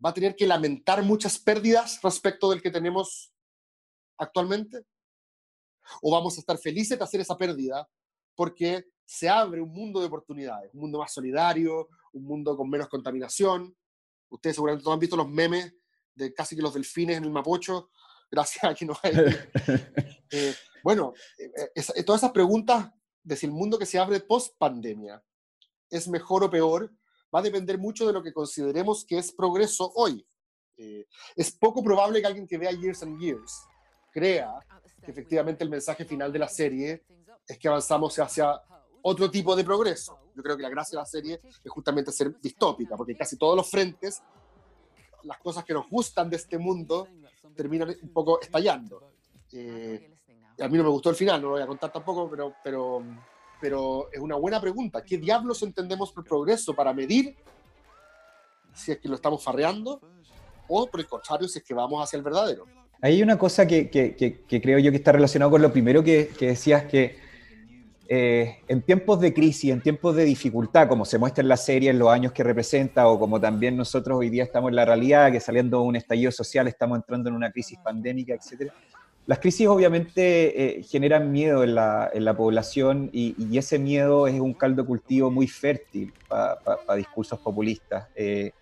[0.04, 3.32] va a tener que lamentar muchas pérdidas respecto del que tenemos
[4.18, 4.84] actualmente
[6.00, 7.88] o vamos a estar felices de hacer esa pérdida
[8.34, 12.88] porque se abre un mundo de oportunidades, un mundo más solidario, un mundo con menos
[12.88, 13.76] contaminación.
[14.30, 15.74] Ustedes seguramente todos han visto los memes
[16.14, 17.90] de casi que los delfines en el Mapocho,
[18.30, 19.12] gracias a que no hay...
[20.34, 22.90] Eh, bueno, eh, eh, todas esas preguntas
[23.22, 25.22] de si el mundo que se abre post pandemia
[25.90, 26.90] es mejor o peor,
[27.34, 30.26] va a depender mucho de lo que consideremos que es progreso hoy.
[31.36, 33.52] es poco probable que alguien que vea Years and Years
[34.10, 34.54] crea
[35.04, 37.04] que efectivamente el mensaje final de la serie
[37.46, 38.60] es que avanzamos hacia
[39.02, 40.18] otro tipo de progreso.
[40.34, 43.56] Yo creo que la gracia de la serie es justamente ser distópica, porque casi todos
[43.56, 44.22] los frentes,
[45.24, 47.08] las cosas que nos gustan de este mundo,
[47.54, 49.12] terminan un poco estallando.
[49.52, 50.14] Eh,
[50.60, 53.02] a mí no me gustó el final, no lo voy a contar tampoco, pero, pero,
[53.60, 55.02] pero es una buena pregunta.
[55.02, 57.36] ¿Qué diablos entendemos por progreso para medir
[58.72, 60.00] si es que lo estamos farreando
[60.68, 62.66] o por el contrario si es que vamos hacia el verdadero?
[63.04, 63.90] Hay una cosa que,
[64.48, 67.16] creo yo que está relacionado con lo primero que, decías, que
[68.08, 71.90] eh, en tiempos de crisis, en tiempos de dificultad, como se muestra en la serie,
[71.90, 75.32] en los años que representa, o como también nosotros hoy día estamos en la realidad,
[75.32, 78.70] que saliendo de un estallido social estamos entrando en una crisis pandémica, etc.
[79.26, 84.86] Las crisis obviamente eh, generan miedo en la, población y, ese miedo es un caldo
[84.86, 88.06] cultivo muy fértil para discursos populistas.
[88.14, 88.52] Eh,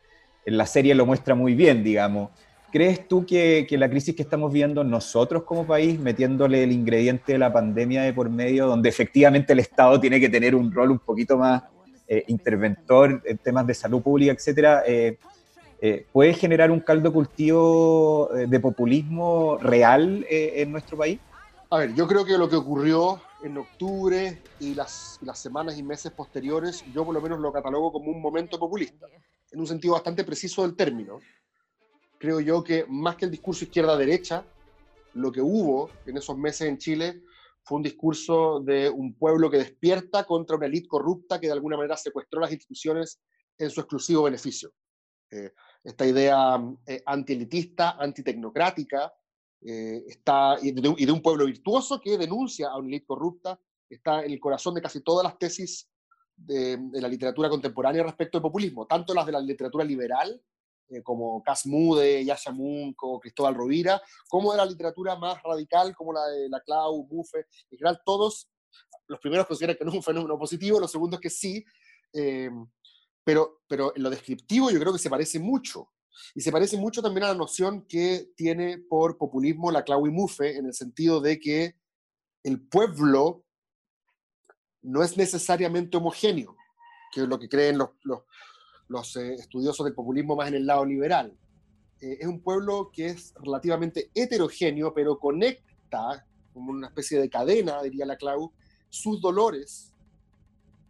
[0.47, 2.31] en la serie lo muestra muy bien, digamos.
[2.73, 7.39] ¿Crees tú que, la crisis que estamos viendo nosotros como país, metiéndole el ingrediente de
[7.39, 11.01] la pandemia de por medio, donde efectivamente el Estado tiene que tener un rol un
[11.01, 11.65] poquito más
[12.07, 15.19] eh, interventor en temas de salud pública, etcétera, eh,
[15.81, 21.19] eh, puede generar un caldo cultivo de populismo real en nuestro país?
[21.71, 25.83] A ver, yo creo que lo que ocurrió en octubre y las, las semanas y
[25.83, 29.07] meses posteriores, yo por lo menos lo catalogo como un momento populista,
[29.51, 31.19] en un sentido bastante preciso del término
[32.21, 34.45] creo yo que más que el discurso izquierda-derecha,
[35.15, 37.23] lo que hubo en esos meses en Chile
[37.63, 41.79] fue un discurso de un pueblo que despierta contra una élite corrupta que de alguna
[41.79, 43.23] manera secuestró las instituciones
[43.57, 44.71] en su exclusivo beneficio.
[45.31, 45.51] Eh,
[45.83, 49.11] esta idea eh, antielitista, antitecnocrática,
[49.63, 54.33] eh, está, y de, un pueblo virtuoso que denuncia a una élite corrupta, está en
[54.33, 55.89] el corazón de casi todas las tesis
[56.37, 60.39] de, de, la literatura contemporánea respecto al populismo, tanto las de la literatura liberal
[60.91, 66.27] eh, como Casmude, Yasha Munco, Cristóbal Rovira, como de la literatura más radical, como la
[66.27, 68.51] de la Clau, Buffe, en general todos,
[69.07, 71.65] los primeros consideran que no es un fenómeno positivo, los segundos que sí,
[72.13, 72.51] eh,
[73.23, 75.91] pero, pero en lo descriptivo yo creo que se parece mucho.
[76.35, 80.11] Y se parece mucho también a la noción que tiene por populismo la Clau y
[80.11, 81.77] Muffe, en el sentido de que
[82.43, 83.45] el pueblo
[84.83, 86.57] no es necesariamente homogéneo,
[87.13, 88.23] que es lo que creen los, los,
[88.91, 91.33] los eh, estudiosos del populismo más en el lado liberal.
[92.01, 97.81] Eh, es un pueblo que es relativamente heterogéneo, pero conecta, como una especie de cadena,
[97.83, 98.53] diría la Clau,
[98.89, 99.93] sus dolores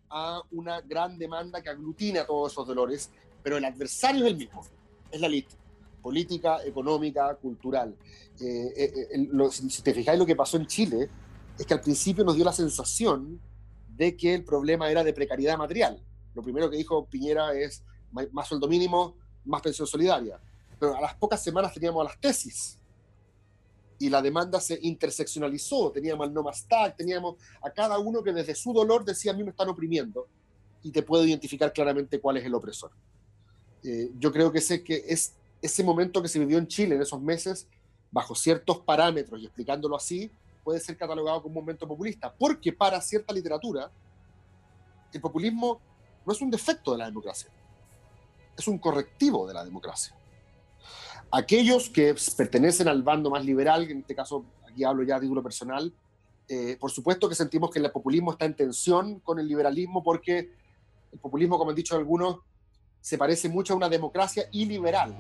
[0.09, 3.11] a una gran demanda que aglutina todos esos dolores,
[3.43, 4.63] pero el adversario es el mismo,
[5.13, 5.55] es la élite
[6.03, 7.95] política, económica, cultural.
[8.41, 9.13] Eh,
[9.51, 11.11] si te fijáis lo que pasó en Chile,
[11.59, 13.39] es que al principio nos dio la sensación
[13.95, 16.03] de que el problema era de precariedad material.
[16.35, 17.85] Lo primero que dijo Piñera es
[18.33, 20.39] más sueldo mínimo, más pensión solidaria.
[20.79, 22.79] Pero a las pocas semanas teníamos las tesis
[23.99, 25.91] y la demanda se interseccionalizó.
[25.93, 29.35] Teníamos al no más tag, teníamos a cada uno que desde su dolor decía a
[29.35, 30.27] mí me están oprimiendo
[30.83, 32.91] y te puedo identificar claramente cuál es el opresor.
[33.83, 37.03] Eh, yo creo que, sé que es ese momento que se vivió en Chile en
[37.03, 37.67] esos meses,
[38.11, 40.31] bajo ciertos parámetros y explicándolo así,
[40.65, 43.91] puede ser catalogado como un momento populista, porque para cierta literatura,
[45.13, 45.81] el populismo
[46.25, 47.51] no es un defecto de la democracia
[48.57, 50.15] es un correctivo de la democracia.
[51.33, 55.43] Aquellos que pertenecen al bando más liberal, en este caso aquí hablo ya a título
[55.43, 55.93] personal,
[56.49, 60.53] eh, por supuesto que sentimos que el populismo está en tensión con el liberalismo porque
[61.13, 62.39] el populismo, como han dicho algunos,
[63.01, 65.17] se parece mucho a una democracia iliberal.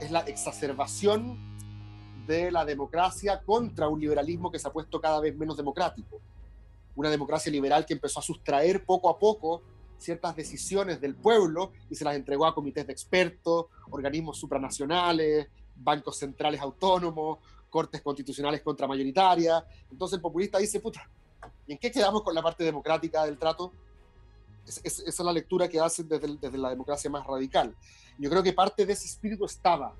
[0.00, 1.36] Es la exacerbación
[2.26, 6.20] de la democracia contra un liberalismo que se ha puesto cada vez menos democrático.
[6.94, 9.62] Una democracia liberal que empezó a sustraer poco a poco
[10.02, 16.18] ciertas decisiones del pueblo y se las entregó a comités de expertos, organismos supranacionales, bancos
[16.18, 17.38] centrales autónomos,
[17.70, 19.64] cortes constitucionales contramayoritarias.
[19.90, 21.08] Entonces el populista dice, puta,
[21.66, 23.72] ¿y en qué quedamos con la parte democrática del trato?
[24.64, 27.74] esa es la lectura que hacen desde, desde la democracia más radical.
[28.18, 29.94] Yo creo que parte de ese espíritu estaba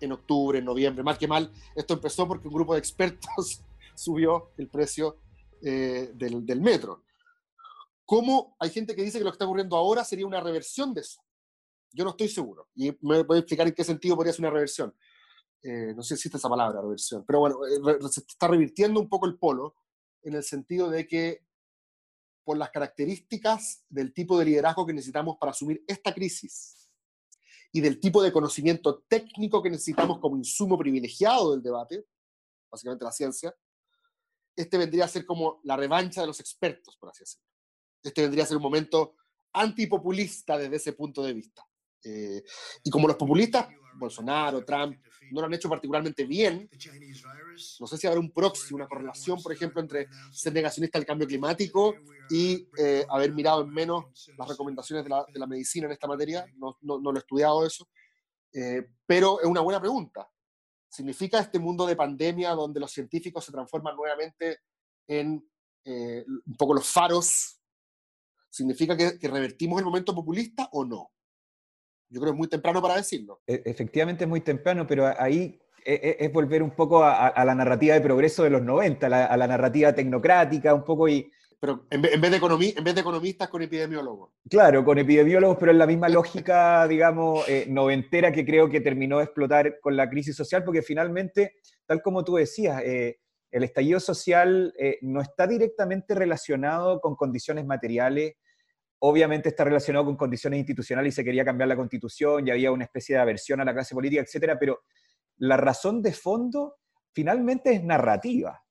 [0.00, 1.02] en octubre, en noviembre.
[1.02, 3.62] Mal que mal, esto empezó porque un grupo de expertos
[3.94, 5.16] subió el precio
[5.62, 7.02] eh, del, del, metro.
[8.06, 11.00] ¿Cómo hay gente que dice que lo que está ocurriendo ahora sería una reversión de
[11.00, 11.20] eso?
[11.92, 12.68] Yo no estoy seguro.
[12.76, 14.94] Y me voy a explicar en qué sentido podría ser una reversión.
[15.60, 17.24] Eh, no sé si existe esa palabra, reversión.
[17.26, 19.74] Pero bueno, eh, se está revirtiendo un poco el polo
[20.22, 21.44] en el sentido de que
[22.44, 26.88] por las características del tipo de liderazgo que necesitamos para asumir esta crisis
[27.72, 32.06] y del tipo de conocimiento técnico que necesitamos como insumo privilegiado del debate,
[32.70, 33.52] básicamente la ciencia,
[34.54, 37.55] este vendría a ser como la revancha de los expertos, por así decirlo
[38.02, 39.14] este vendría a ser un momento
[39.52, 41.66] antipopulista desde ese punto de vista.
[42.04, 42.42] Eh,
[42.84, 44.98] y como los populistas, Bolsonaro, Trump,
[45.32, 46.68] no lo han hecho particularmente bien,
[47.80, 51.26] no sé si habrá un proxy, una correlación, por ejemplo, entre ser negacionista del cambio
[51.26, 51.94] climático
[52.30, 54.04] y eh, haber mirado en menos
[54.36, 56.46] las recomendaciones de la, de la, medicina en esta materia.
[56.56, 57.88] No, no, no lo he estudiado eso,
[58.52, 60.28] eh, pero es una buena pregunta.
[60.88, 64.60] ¿Significa este mundo de pandemia donde los científicos se transforman nuevamente
[65.08, 65.44] en
[65.88, 67.55] un poco los faros
[68.56, 71.10] ¿Significa que, revertimos el momento populista o no?
[72.08, 73.42] Yo creo que es muy temprano para decirlo.
[73.46, 77.54] E, efectivamente es muy temprano, pero ahí e, e, es, volver un poco a, la
[77.54, 82.00] narrativa de progreso de los 90, a la narrativa tecnocrática, un poco y Pero en
[82.00, 84.30] vez, de en vez de economistas, con epidemiólogos.
[84.48, 86.08] Claro, con epidemiólogos, pero en la misma
[86.48, 90.80] lógica, digamos, eh, noventera que creo que terminó de explotar con la crisis social, porque
[90.80, 93.18] finalmente, tal como tú decías, eh,
[93.50, 98.36] el estallido social eh, no está directamente relacionado con condiciones materiales,
[99.00, 102.84] obviamente está relacionado con condiciones institucionales y se quería cambiar la constitución y había una
[102.84, 104.80] especie de aversión a la clase política, etcétera, pero
[105.38, 106.76] la razón de fondo
[107.12, 108.62] finalmente es narrativa.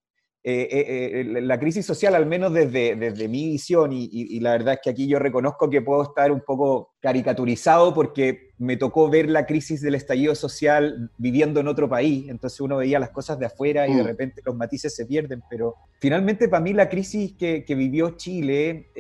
[0.48, 4.76] Eh, eh, eh, la crisis social, al menos desde, desde mi visión, y, la verdad
[4.76, 9.28] es que aquí yo reconozco que puedo estar un poco caricaturizado porque me tocó ver
[9.28, 13.48] la crisis del estallido social viviendo en otro país, entonces uno veía las cosas de
[13.48, 14.06] afuera y de mm.
[14.06, 18.92] repente los matices se pierden, pero finalmente para mí la crisis que, vivió Chile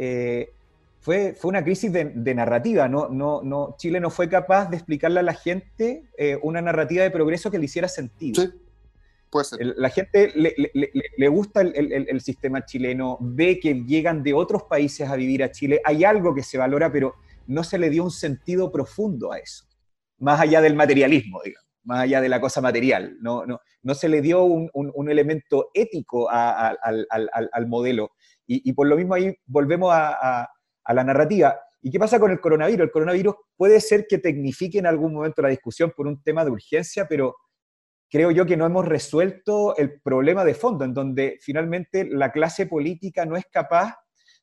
[1.06, 5.20] fue, fue una crisis de, narrativa, no, no, no, Chile no fue capaz de explicarle
[5.20, 6.10] a la gente
[6.41, 8.41] una narrativa de progreso que le hiciera sentido.
[8.41, 8.52] Sí
[9.60, 15.44] la gente le, gusta el, sistema chileno, ve que llegan de otros países a vivir
[15.44, 17.15] a Chile, hay algo que se valora, pero
[17.48, 19.65] no se le dio un sentido profundo a eso,
[20.20, 24.10] más allá del materialismo, digamos, más allá de la cosa material, no, no, no se
[24.10, 28.12] le dio un, elemento ético al, modelo.
[28.48, 30.50] Y, por lo mismo ahí volvemos a, a
[30.93, 31.60] la narrativa.
[31.82, 32.86] ¿Y qué pasa con el coronavirus?
[32.86, 36.52] El coronavirus puede ser que tecnifique en algún momento la discusión por un tema de
[36.52, 37.36] urgencia, pero
[38.10, 42.65] creo yo que no hemos resuelto el problema de fondo, en donde finalmente la clase
[42.65, 43.95] política no es capaz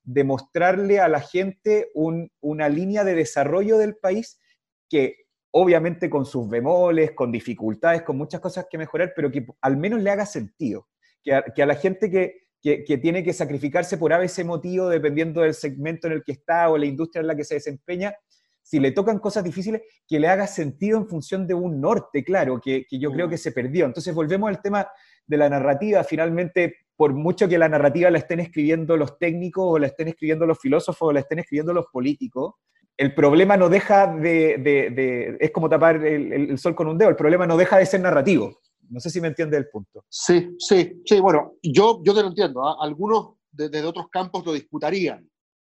[0.05, 4.41] de mostrarle a la gente una línea de desarrollo del país
[4.89, 5.17] que
[5.53, 10.03] obviamente con sus bemoles, con dificultades, con muchas cosas que mejorar, pero que al menos
[10.03, 10.89] le haga sentido,
[11.23, 16.07] que a, la gente que, que, tiene que sacrificarse por ese motivo, dependiendo del segmento
[16.07, 18.15] en el que está o la industria en la que se desempeña,
[18.63, 22.61] si le tocan cosas difíciles, que le haga sentido en función de un norte, claro,
[22.61, 23.31] que, yo creo mm.
[23.31, 23.87] que se perdió.
[23.87, 24.89] Entonces volvemos al tema
[25.27, 26.05] de la narrativa.
[26.05, 30.47] Finalmente, por mucho que la narrativa la estén escribiendo los técnicos o la estén escribiendo
[30.47, 32.55] los filósofos o la estén escribiendo los políticos,
[32.97, 37.47] el problema no deja de, es como tapar el, sol con un dedo, el problema
[37.47, 38.61] no deja de ser narrativo.
[38.93, 40.05] No sé si me entiende el punto.
[40.09, 42.65] Sí, sí, sí, bueno, yo, yo te lo entiendo.
[42.67, 42.77] ¿ah?
[42.81, 45.29] Algunos desde otros campos lo disputarían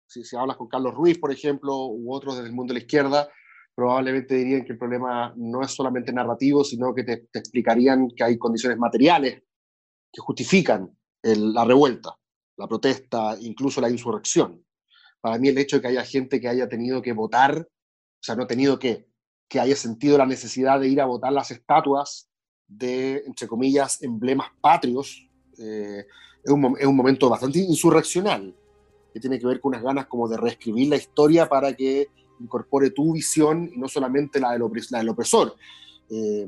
[0.09, 3.29] si, hablas con Carlos Ruiz, por ejemplo, u otros desde el mundo de la izquierda,
[3.75, 8.37] probablemente dirían que el problema no es solamente narrativo, sino que te, explicarían que hay
[8.37, 9.43] condiciones materiales
[10.11, 12.15] que justifican la revuelta,
[12.57, 14.65] la protesta, incluso la insurrección.
[15.21, 18.35] Para mí el hecho de que haya gente que haya tenido que votar, o sea,
[18.35, 19.07] no tenido que,
[19.47, 22.28] que haya sentido la necesidad de ir a votar las estatuas
[22.69, 25.27] de, entre comillas, emblemas patrios,
[25.57, 26.05] eh,
[26.43, 28.55] es, un, es un momento bastante insurreccional
[29.13, 32.07] que tiene que ver con unas ganas como de reescribir la historia para que
[32.39, 35.55] incorpore tu visión y no solamente la del, opresor.
[36.09, 36.47] Eh,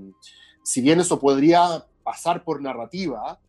[0.64, 3.40] si bien eso podría pasar por narrativa,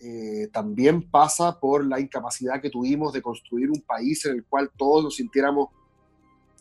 [0.00, 4.70] eh, también pasa por la incapacidad que tuvimos de construir un país en el cual
[4.76, 5.68] todos nos sintiéramos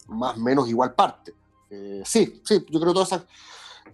[0.08, 1.34] más o menos igual parte.
[1.70, 3.22] Eh, sí, sí, yo creo que todo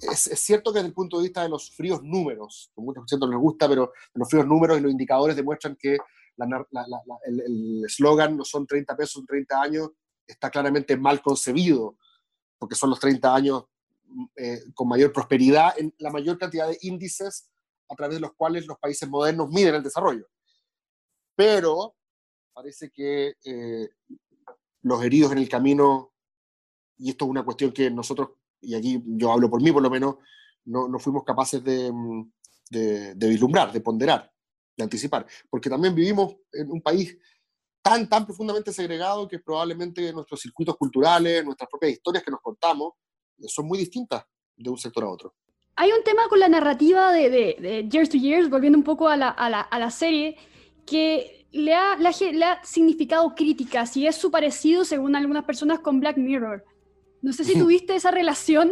[0.02, 3.20] es, es, cierto que desde el punto de vista de los fríos números, que muchos
[3.20, 5.98] no les gusta, pero los fríos números y los indicadores demuestran que
[7.26, 9.90] el eslogan no son 30 pesos en 30 años,
[10.26, 11.98] está claramente mal concebido,
[12.58, 13.66] porque son los 30 años
[14.06, 17.50] mm, eh, con mayor prosperidad en la mayor cantidad de índices
[17.90, 20.28] a través de los cuales los países modernos miden el desarrollo.
[21.36, 21.96] Pero
[22.54, 23.90] parece que eh,
[24.84, 26.14] los heridos en el camino,
[26.98, 29.90] y esto es una cuestión que nosotros, y aquí yo hablo por mí por lo
[29.90, 30.16] menos,
[30.66, 32.32] no, no fuimos capaces de, mm,
[32.70, 34.32] de, de vislumbrar, de ponderar
[34.80, 37.16] de anticipar, porque también vivimos en un país
[37.82, 42.94] tan, tan profundamente segregado que probablemente nuestros circuitos culturales, nuestras propias historias que nos contamos,
[43.38, 44.24] eh, son muy distintas
[44.56, 45.36] de un sector a otro.
[45.76, 49.16] Hay un tema con la narrativa de, de, Years to Years, volviendo un poco a
[49.16, 50.38] la, a la, a la serie,
[50.86, 56.00] que le ha, le, ha, significado críticas y es su parecido, según algunas personas, con
[56.00, 56.66] Black Mirror.
[57.22, 58.72] No sé si tuviste esa relación.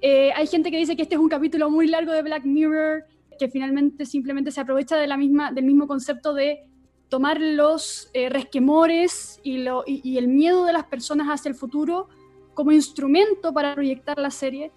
[0.00, 3.04] Eh, hay gente que dice que este es un capítulo muy largo de Black Mirror,
[3.38, 6.64] que finalmente simplemente se aprovecha de la misma, del mismo concepto de
[7.08, 12.08] tomar los eh, resquemores y, lo, y, el miedo de las personas hacia el futuro
[12.54, 14.70] como instrumento para proyectar la serie.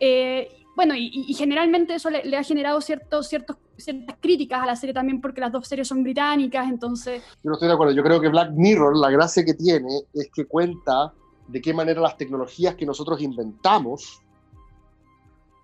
[0.00, 4.94] Eh, bueno, y, generalmente eso le, ha generado ciertos, ciertos, ciertas críticas a la serie
[4.94, 7.22] también porque las dos series son británicas, entonces...
[7.42, 10.30] Yo no estoy de acuerdo, yo creo que Black Mirror, la gracia que tiene es
[10.34, 11.12] que cuenta
[11.48, 14.20] de qué manera las tecnologías que nosotros inventamos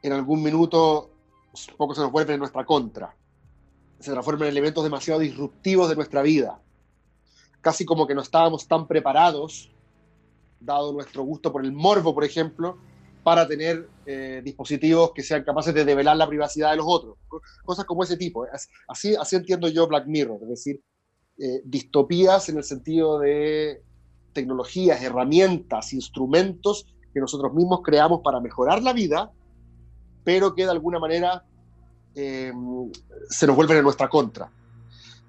[0.02, 1.12] en algún minuto
[1.76, 3.14] poco se nos vuelve en nuestra contra.
[4.00, 6.60] Se transforman en elementos demasiado disruptivos de nuestra vida.
[7.60, 9.70] Casi como que no estábamos tan preparados,
[10.58, 12.78] dado nuestro gusto por el morbo, por ejemplo,
[13.22, 17.16] para tener eh, dispositivos que sean capaces de develar la privacidad de los otros.
[17.64, 18.46] Cosas como ese tipo.
[18.88, 20.40] Así, así entiendo yo Black Mirror.
[20.42, 20.82] Es decir,
[21.38, 23.82] eh, distopías en el sentido de
[24.32, 29.30] tecnologías, herramientas, instrumentos que nosotros mismos creamos para mejorar la vida,
[30.24, 31.44] pero que de alguna manera
[32.14, 32.52] eh,
[33.28, 34.50] se nos vuelven en nuestra contra.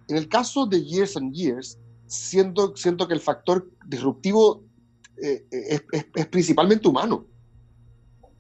[0.08, 1.78] En el caso de Years and Years,
[2.08, 4.64] siento, siento que el factor disruptivo
[5.22, 5.84] eh, es,
[6.14, 7.26] es, principalmente humano.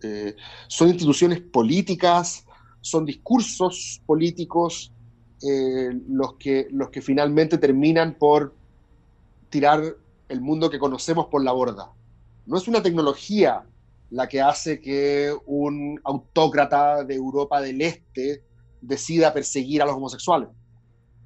[0.01, 0.35] Eh,
[0.67, 2.45] son instituciones políticas,
[2.81, 4.91] son discursos políticos
[6.07, 8.55] los, que, los que finalmente terminan por
[9.49, 9.97] tirar
[10.29, 11.91] el mundo que conocemos por la borda.
[12.45, 13.63] No es una tecnología
[14.09, 18.43] la que hace que un autócrata de Europa del Este
[18.81, 20.49] decida perseguir a los homosexuales,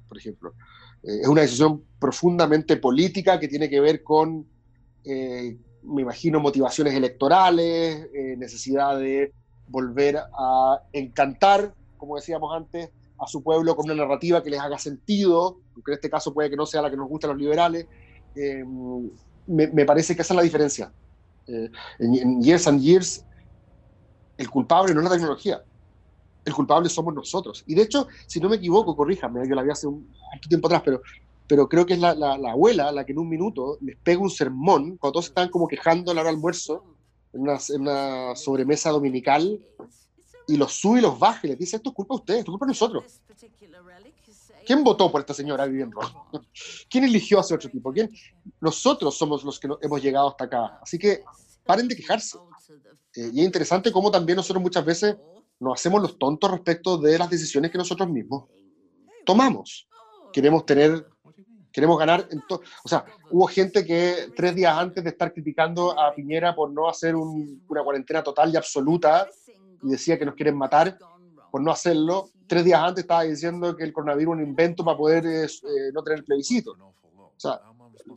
[0.08, 0.54] por ejemplo.
[1.02, 4.46] Eh, es una decisión profundamente política que tiene que ver con,
[5.04, 9.32] eh, me imagino, motivaciones electorales, eh, necesidad de
[9.68, 14.78] volver a encantar, como decíamos antes, a su pueblo con una narrativa que les haga
[14.78, 17.38] sentido, aunque en este caso puede que no sea la que nos gusta a los
[17.38, 17.86] liberales.
[19.46, 20.92] Me, me, parece que esa es la diferencia.
[21.46, 23.24] Eh, en, Years and Years,
[24.36, 25.62] el culpable no es la tecnología,
[26.44, 27.64] el culpable somos nosotros.
[27.66, 30.12] Y de hecho, si no me equivoco, corríjame, yo la vi hace un
[30.48, 31.00] tiempo atrás, pero,
[31.46, 34.30] pero creo que es la, la, abuela la que en un minuto les pega un
[34.30, 36.84] sermón, cuando todos están como quejando a la hora del almuerzo,
[37.32, 39.58] en una, en una, sobremesa dominical,
[40.46, 42.50] y los sube y los baja y les dice, esto es culpa de ustedes, esto
[42.50, 43.20] es culpa de nosotros.
[44.68, 45.98] ¿Quién votó por esta señora viviendo?
[46.90, 47.90] ¿Quién eligió a ese otro tipo?
[47.90, 48.10] ¿Quién?
[48.60, 50.78] Nosotros somos los que hemos llegado hasta acá.
[50.82, 51.24] Así que
[51.64, 52.36] paren de quejarse.
[53.16, 55.16] Eh, y es interesante cómo también nosotros muchas veces
[55.58, 58.44] nos hacemos los tontos respecto de las decisiones que nosotros mismos
[59.24, 59.88] tomamos.
[60.34, 61.06] Queremos tener,
[61.72, 62.28] queremos ganar.
[62.30, 66.70] En o sea, hubo gente que tres días antes de estar criticando a Piñera por
[66.70, 69.26] no hacer una cuarentena total y absoluta
[69.82, 70.98] y decía que nos quieren matar
[71.50, 74.96] por no hacerlo, tres días antes estaba diciendo que el coronavirus es un invento para
[74.96, 76.72] poder eh, eh, no tener el plebiscito.
[76.72, 77.60] O sea,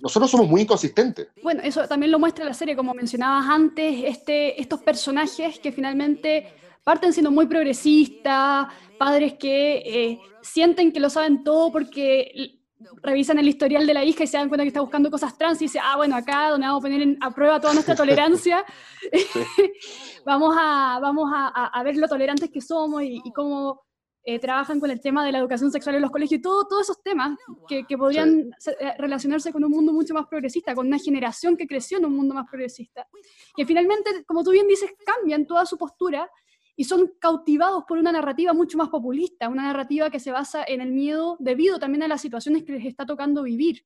[0.01, 1.27] nosotros somos muy inconsistentes.
[1.43, 6.53] Bueno, eso también lo muestra la serie, como mencionabas antes, este, estos personajes que finalmente
[6.83, 8.67] parten siendo muy progresistas,
[8.97, 12.57] padres que eh, sienten que lo saben todo porque
[13.03, 15.61] revisan el historial de la hija y se dan cuenta que está buscando cosas trans
[15.61, 18.65] y dice, ah, bueno, acá donde vamos a poner a prueba toda nuestra tolerancia,
[20.25, 23.81] vamos, a, vamos a, a, ver lo tolerantes que somos y, y cómo
[24.23, 26.83] eh, trabajan con el tema de la educación sexual en los colegios y todo, todos
[26.83, 30.99] esos temas que, que podrían eh, relacionarse con un mundo mucho más progresista, con una
[30.99, 33.07] generación que creció en un mundo más progresista.
[33.55, 36.29] Que finalmente, como tú bien dices, cambian toda su postura
[36.75, 40.81] y son cautivados por una narrativa mucho más populista, una narrativa que se basa en
[40.81, 43.85] el miedo debido también a las situaciones que les está tocando vivir.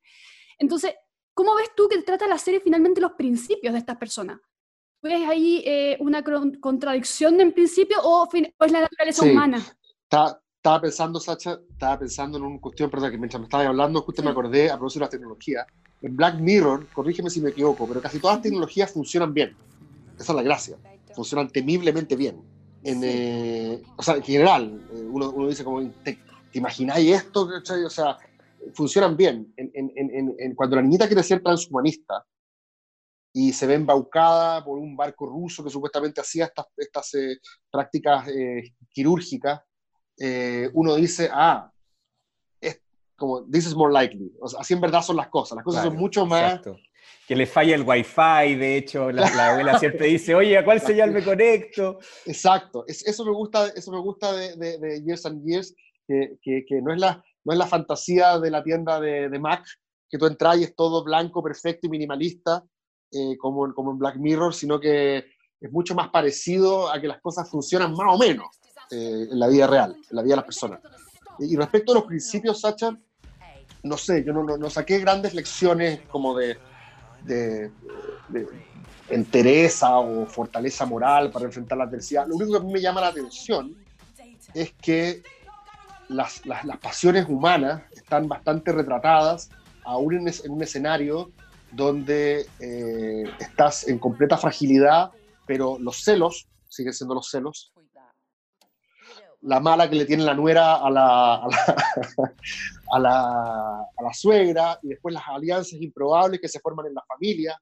[0.57, 0.93] Entonces,
[1.33, 4.39] ¿cómo ves tú que trata la serie finalmente los principios de estas personas?
[5.01, 9.61] ¿Ves ahí eh, una contradicción en principio o, es la naturaleza humana?
[10.15, 14.23] Estaba, pensando, Sacha, estaba pensando en una cuestión, perdón, que mientras me estaba hablando, justo
[14.23, 15.67] me acordé a propósito de las tecnologías.
[16.01, 19.55] En Black Mirror, corrígeme si me equivoco, pero casi todas las tecnologías funcionan bien.
[20.17, 20.77] Esa es la gracia.
[21.13, 22.41] Funcionan temiblemente bien.
[22.83, 26.19] En, eh, o sea, en general, eh, uno, uno, dice como, ¿te,
[26.53, 27.49] imagináis esto?
[27.85, 28.17] O sea,
[28.73, 29.53] funcionan bien.
[29.57, 32.25] En, en, cuando la niñita quiere ser transhumanista
[33.33, 37.37] y se ve embaucada por un barco ruso que supuestamente hacía estas, estas eh,
[37.69, 38.27] prácticas
[38.91, 39.61] quirúrgicas,
[40.17, 41.71] eh, uno dice, ah,
[42.61, 42.81] es
[43.17, 44.31] como, this is more likely.
[44.39, 45.57] O sea, así en verdad son las cosas.
[45.57, 46.61] Las cosas son mucho más...
[47.27, 51.11] Que le falla el wifi, de hecho, la, abuela siempre dice, oye, ¿a cuál señal
[51.11, 51.97] me conecto?
[52.25, 55.73] Exacto, eso me gusta, eso me gusta de, de, Years and Years,
[56.07, 59.65] que, que, no, es la, no es la fantasía de la tienda de, de Mac,
[60.07, 62.63] que tú entras y es todo blanco, perfecto y minimalista,
[63.11, 65.25] eh, como, como en Black Mirror, sino que
[65.59, 68.47] es mucho más parecido a que las cosas funcionan más o menos.
[68.91, 70.79] Eh, en la vida real, en la vida de las personas.
[71.39, 72.97] Y respecto a los principios, Sacha,
[73.83, 76.57] no sé, yo no, no, saqué grandes lecciones como de,
[77.23, 77.71] de,
[79.09, 82.27] entereza o fortaleza moral para enfrentar la adversidad.
[82.27, 83.75] Lo único que a mí me llama la atención
[84.53, 85.23] es que
[86.07, 89.49] las, las, las pasiones humanas están bastante retratadas
[89.83, 91.31] aún en, en un escenario
[91.71, 95.11] donde eh, estás en completa fragilidad,
[95.45, 97.73] pero los celos, siguen siendo los celos,
[99.45, 101.35] la mala que le tiene la nuera a la,
[102.91, 107.59] a la, suegra, y después las alianzas improbables que se forman en la familia,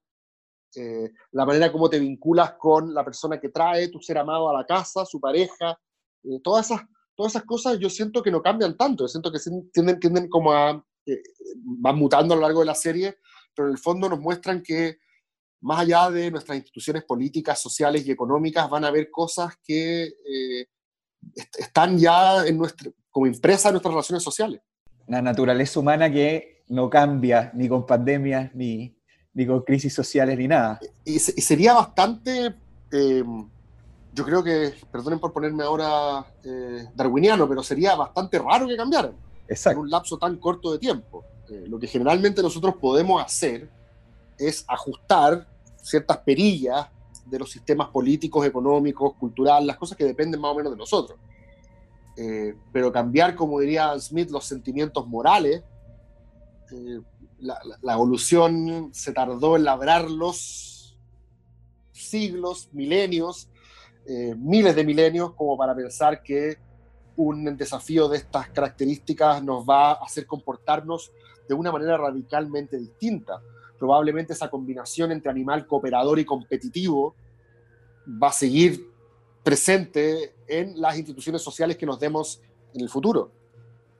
[0.75, 4.53] eh, la manera como te vinculas con la persona que trae tu ser amado a
[4.53, 5.77] la casa, su pareja,
[6.23, 6.81] eh, todas, esas,
[7.15, 9.39] todas esas cosas yo siento que no cambian tanto, siento que
[9.71, 11.21] tienden, tienden como eh,
[11.55, 13.17] van mutando a lo largo de la serie,
[13.53, 14.97] pero en el fondo nos muestran que
[15.61, 20.13] más allá de nuestras instituciones políticas, sociales y económicas, van a haber cosas que
[21.57, 24.61] están ya en nuestra, como impresas en nuestras relaciones sociales.
[25.07, 28.95] La naturaleza humana que no cambia ni con pandemias, ni,
[29.33, 30.79] ni con crisis sociales, ni nada.
[31.05, 32.55] Y, sería bastante,
[32.91, 33.23] eh,
[34.13, 39.13] yo creo que, perdonen por ponerme ahora eh, darwiniano, pero sería bastante raro que cambiaran
[39.47, 39.79] Exacto.
[39.79, 41.23] en un lapso tan corto de tiempo.
[41.49, 43.69] Eh, lo que generalmente nosotros podemos hacer
[44.37, 45.47] es ajustar
[45.81, 46.87] ciertas perillas
[47.25, 51.19] de los sistemas políticos, económicos, culturales, las cosas que dependen más o menos de nosotros.
[52.15, 55.63] Eh, pero cambiar, como diría Smith, los sentimientos morales,
[56.71, 57.01] eh,
[57.39, 60.97] la, evolución se tardó en labrarlos
[61.91, 63.49] siglos, milenios,
[64.05, 66.57] eh, miles de milenios, como para pensar que
[67.15, 71.11] un desafío de estas características nos va a hacer comportarnos
[71.47, 73.41] de una manera radicalmente distinta.
[73.83, 77.15] Probablemente esa combinación entre animal cooperador y competitivo
[78.07, 78.89] va a seguir
[79.43, 82.39] presente en las instituciones sociales que nos demos
[82.73, 83.33] en el futuro.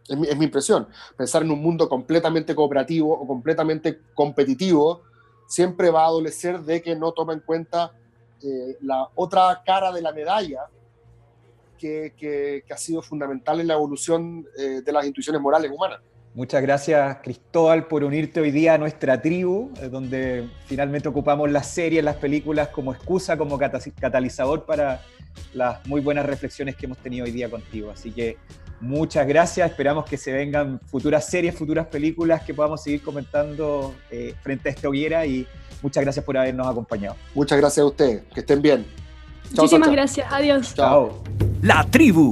[0.07, 0.87] Es mi, impresión.
[1.17, 5.01] Pensar en un mundo completamente cooperativo o completamente competitivo
[5.47, 7.91] siempre va a adolecer de que no toma en cuenta
[8.41, 10.61] eh, la otra cara de la medalla
[11.77, 15.99] que, ha sido fundamental en la evolución eh, de las instituciones morales humanas.
[16.35, 21.67] Muchas gracias, Cristóbal, por unirte hoy día a nuestra tribu, eh, donde finalmente ocupamos las
[21.67, 25.01] series, las películas como excusa, como catalizador para
[25.53, 27.91] las muy buenas reflexiones que hemos tenido hoy día contigo.
[27.91, 28.37] Así que
[28.81, 34.33] muchas gracias, esperamos que se vengan futuras series, futuras películas que podamos seguir comentando eh,
[34.41, 35.45] frente a esta hoguera y
[35.83, 37.15] muchas gracias por habernos acompañado.
[37.35, 38.87] Muchas gracias a ustedes, que estén bien.
[39.51, 40.73] Muchísimas gracias, adiós.
[40.73, 41.21] Chao.
[41.61, 42.31] La tribu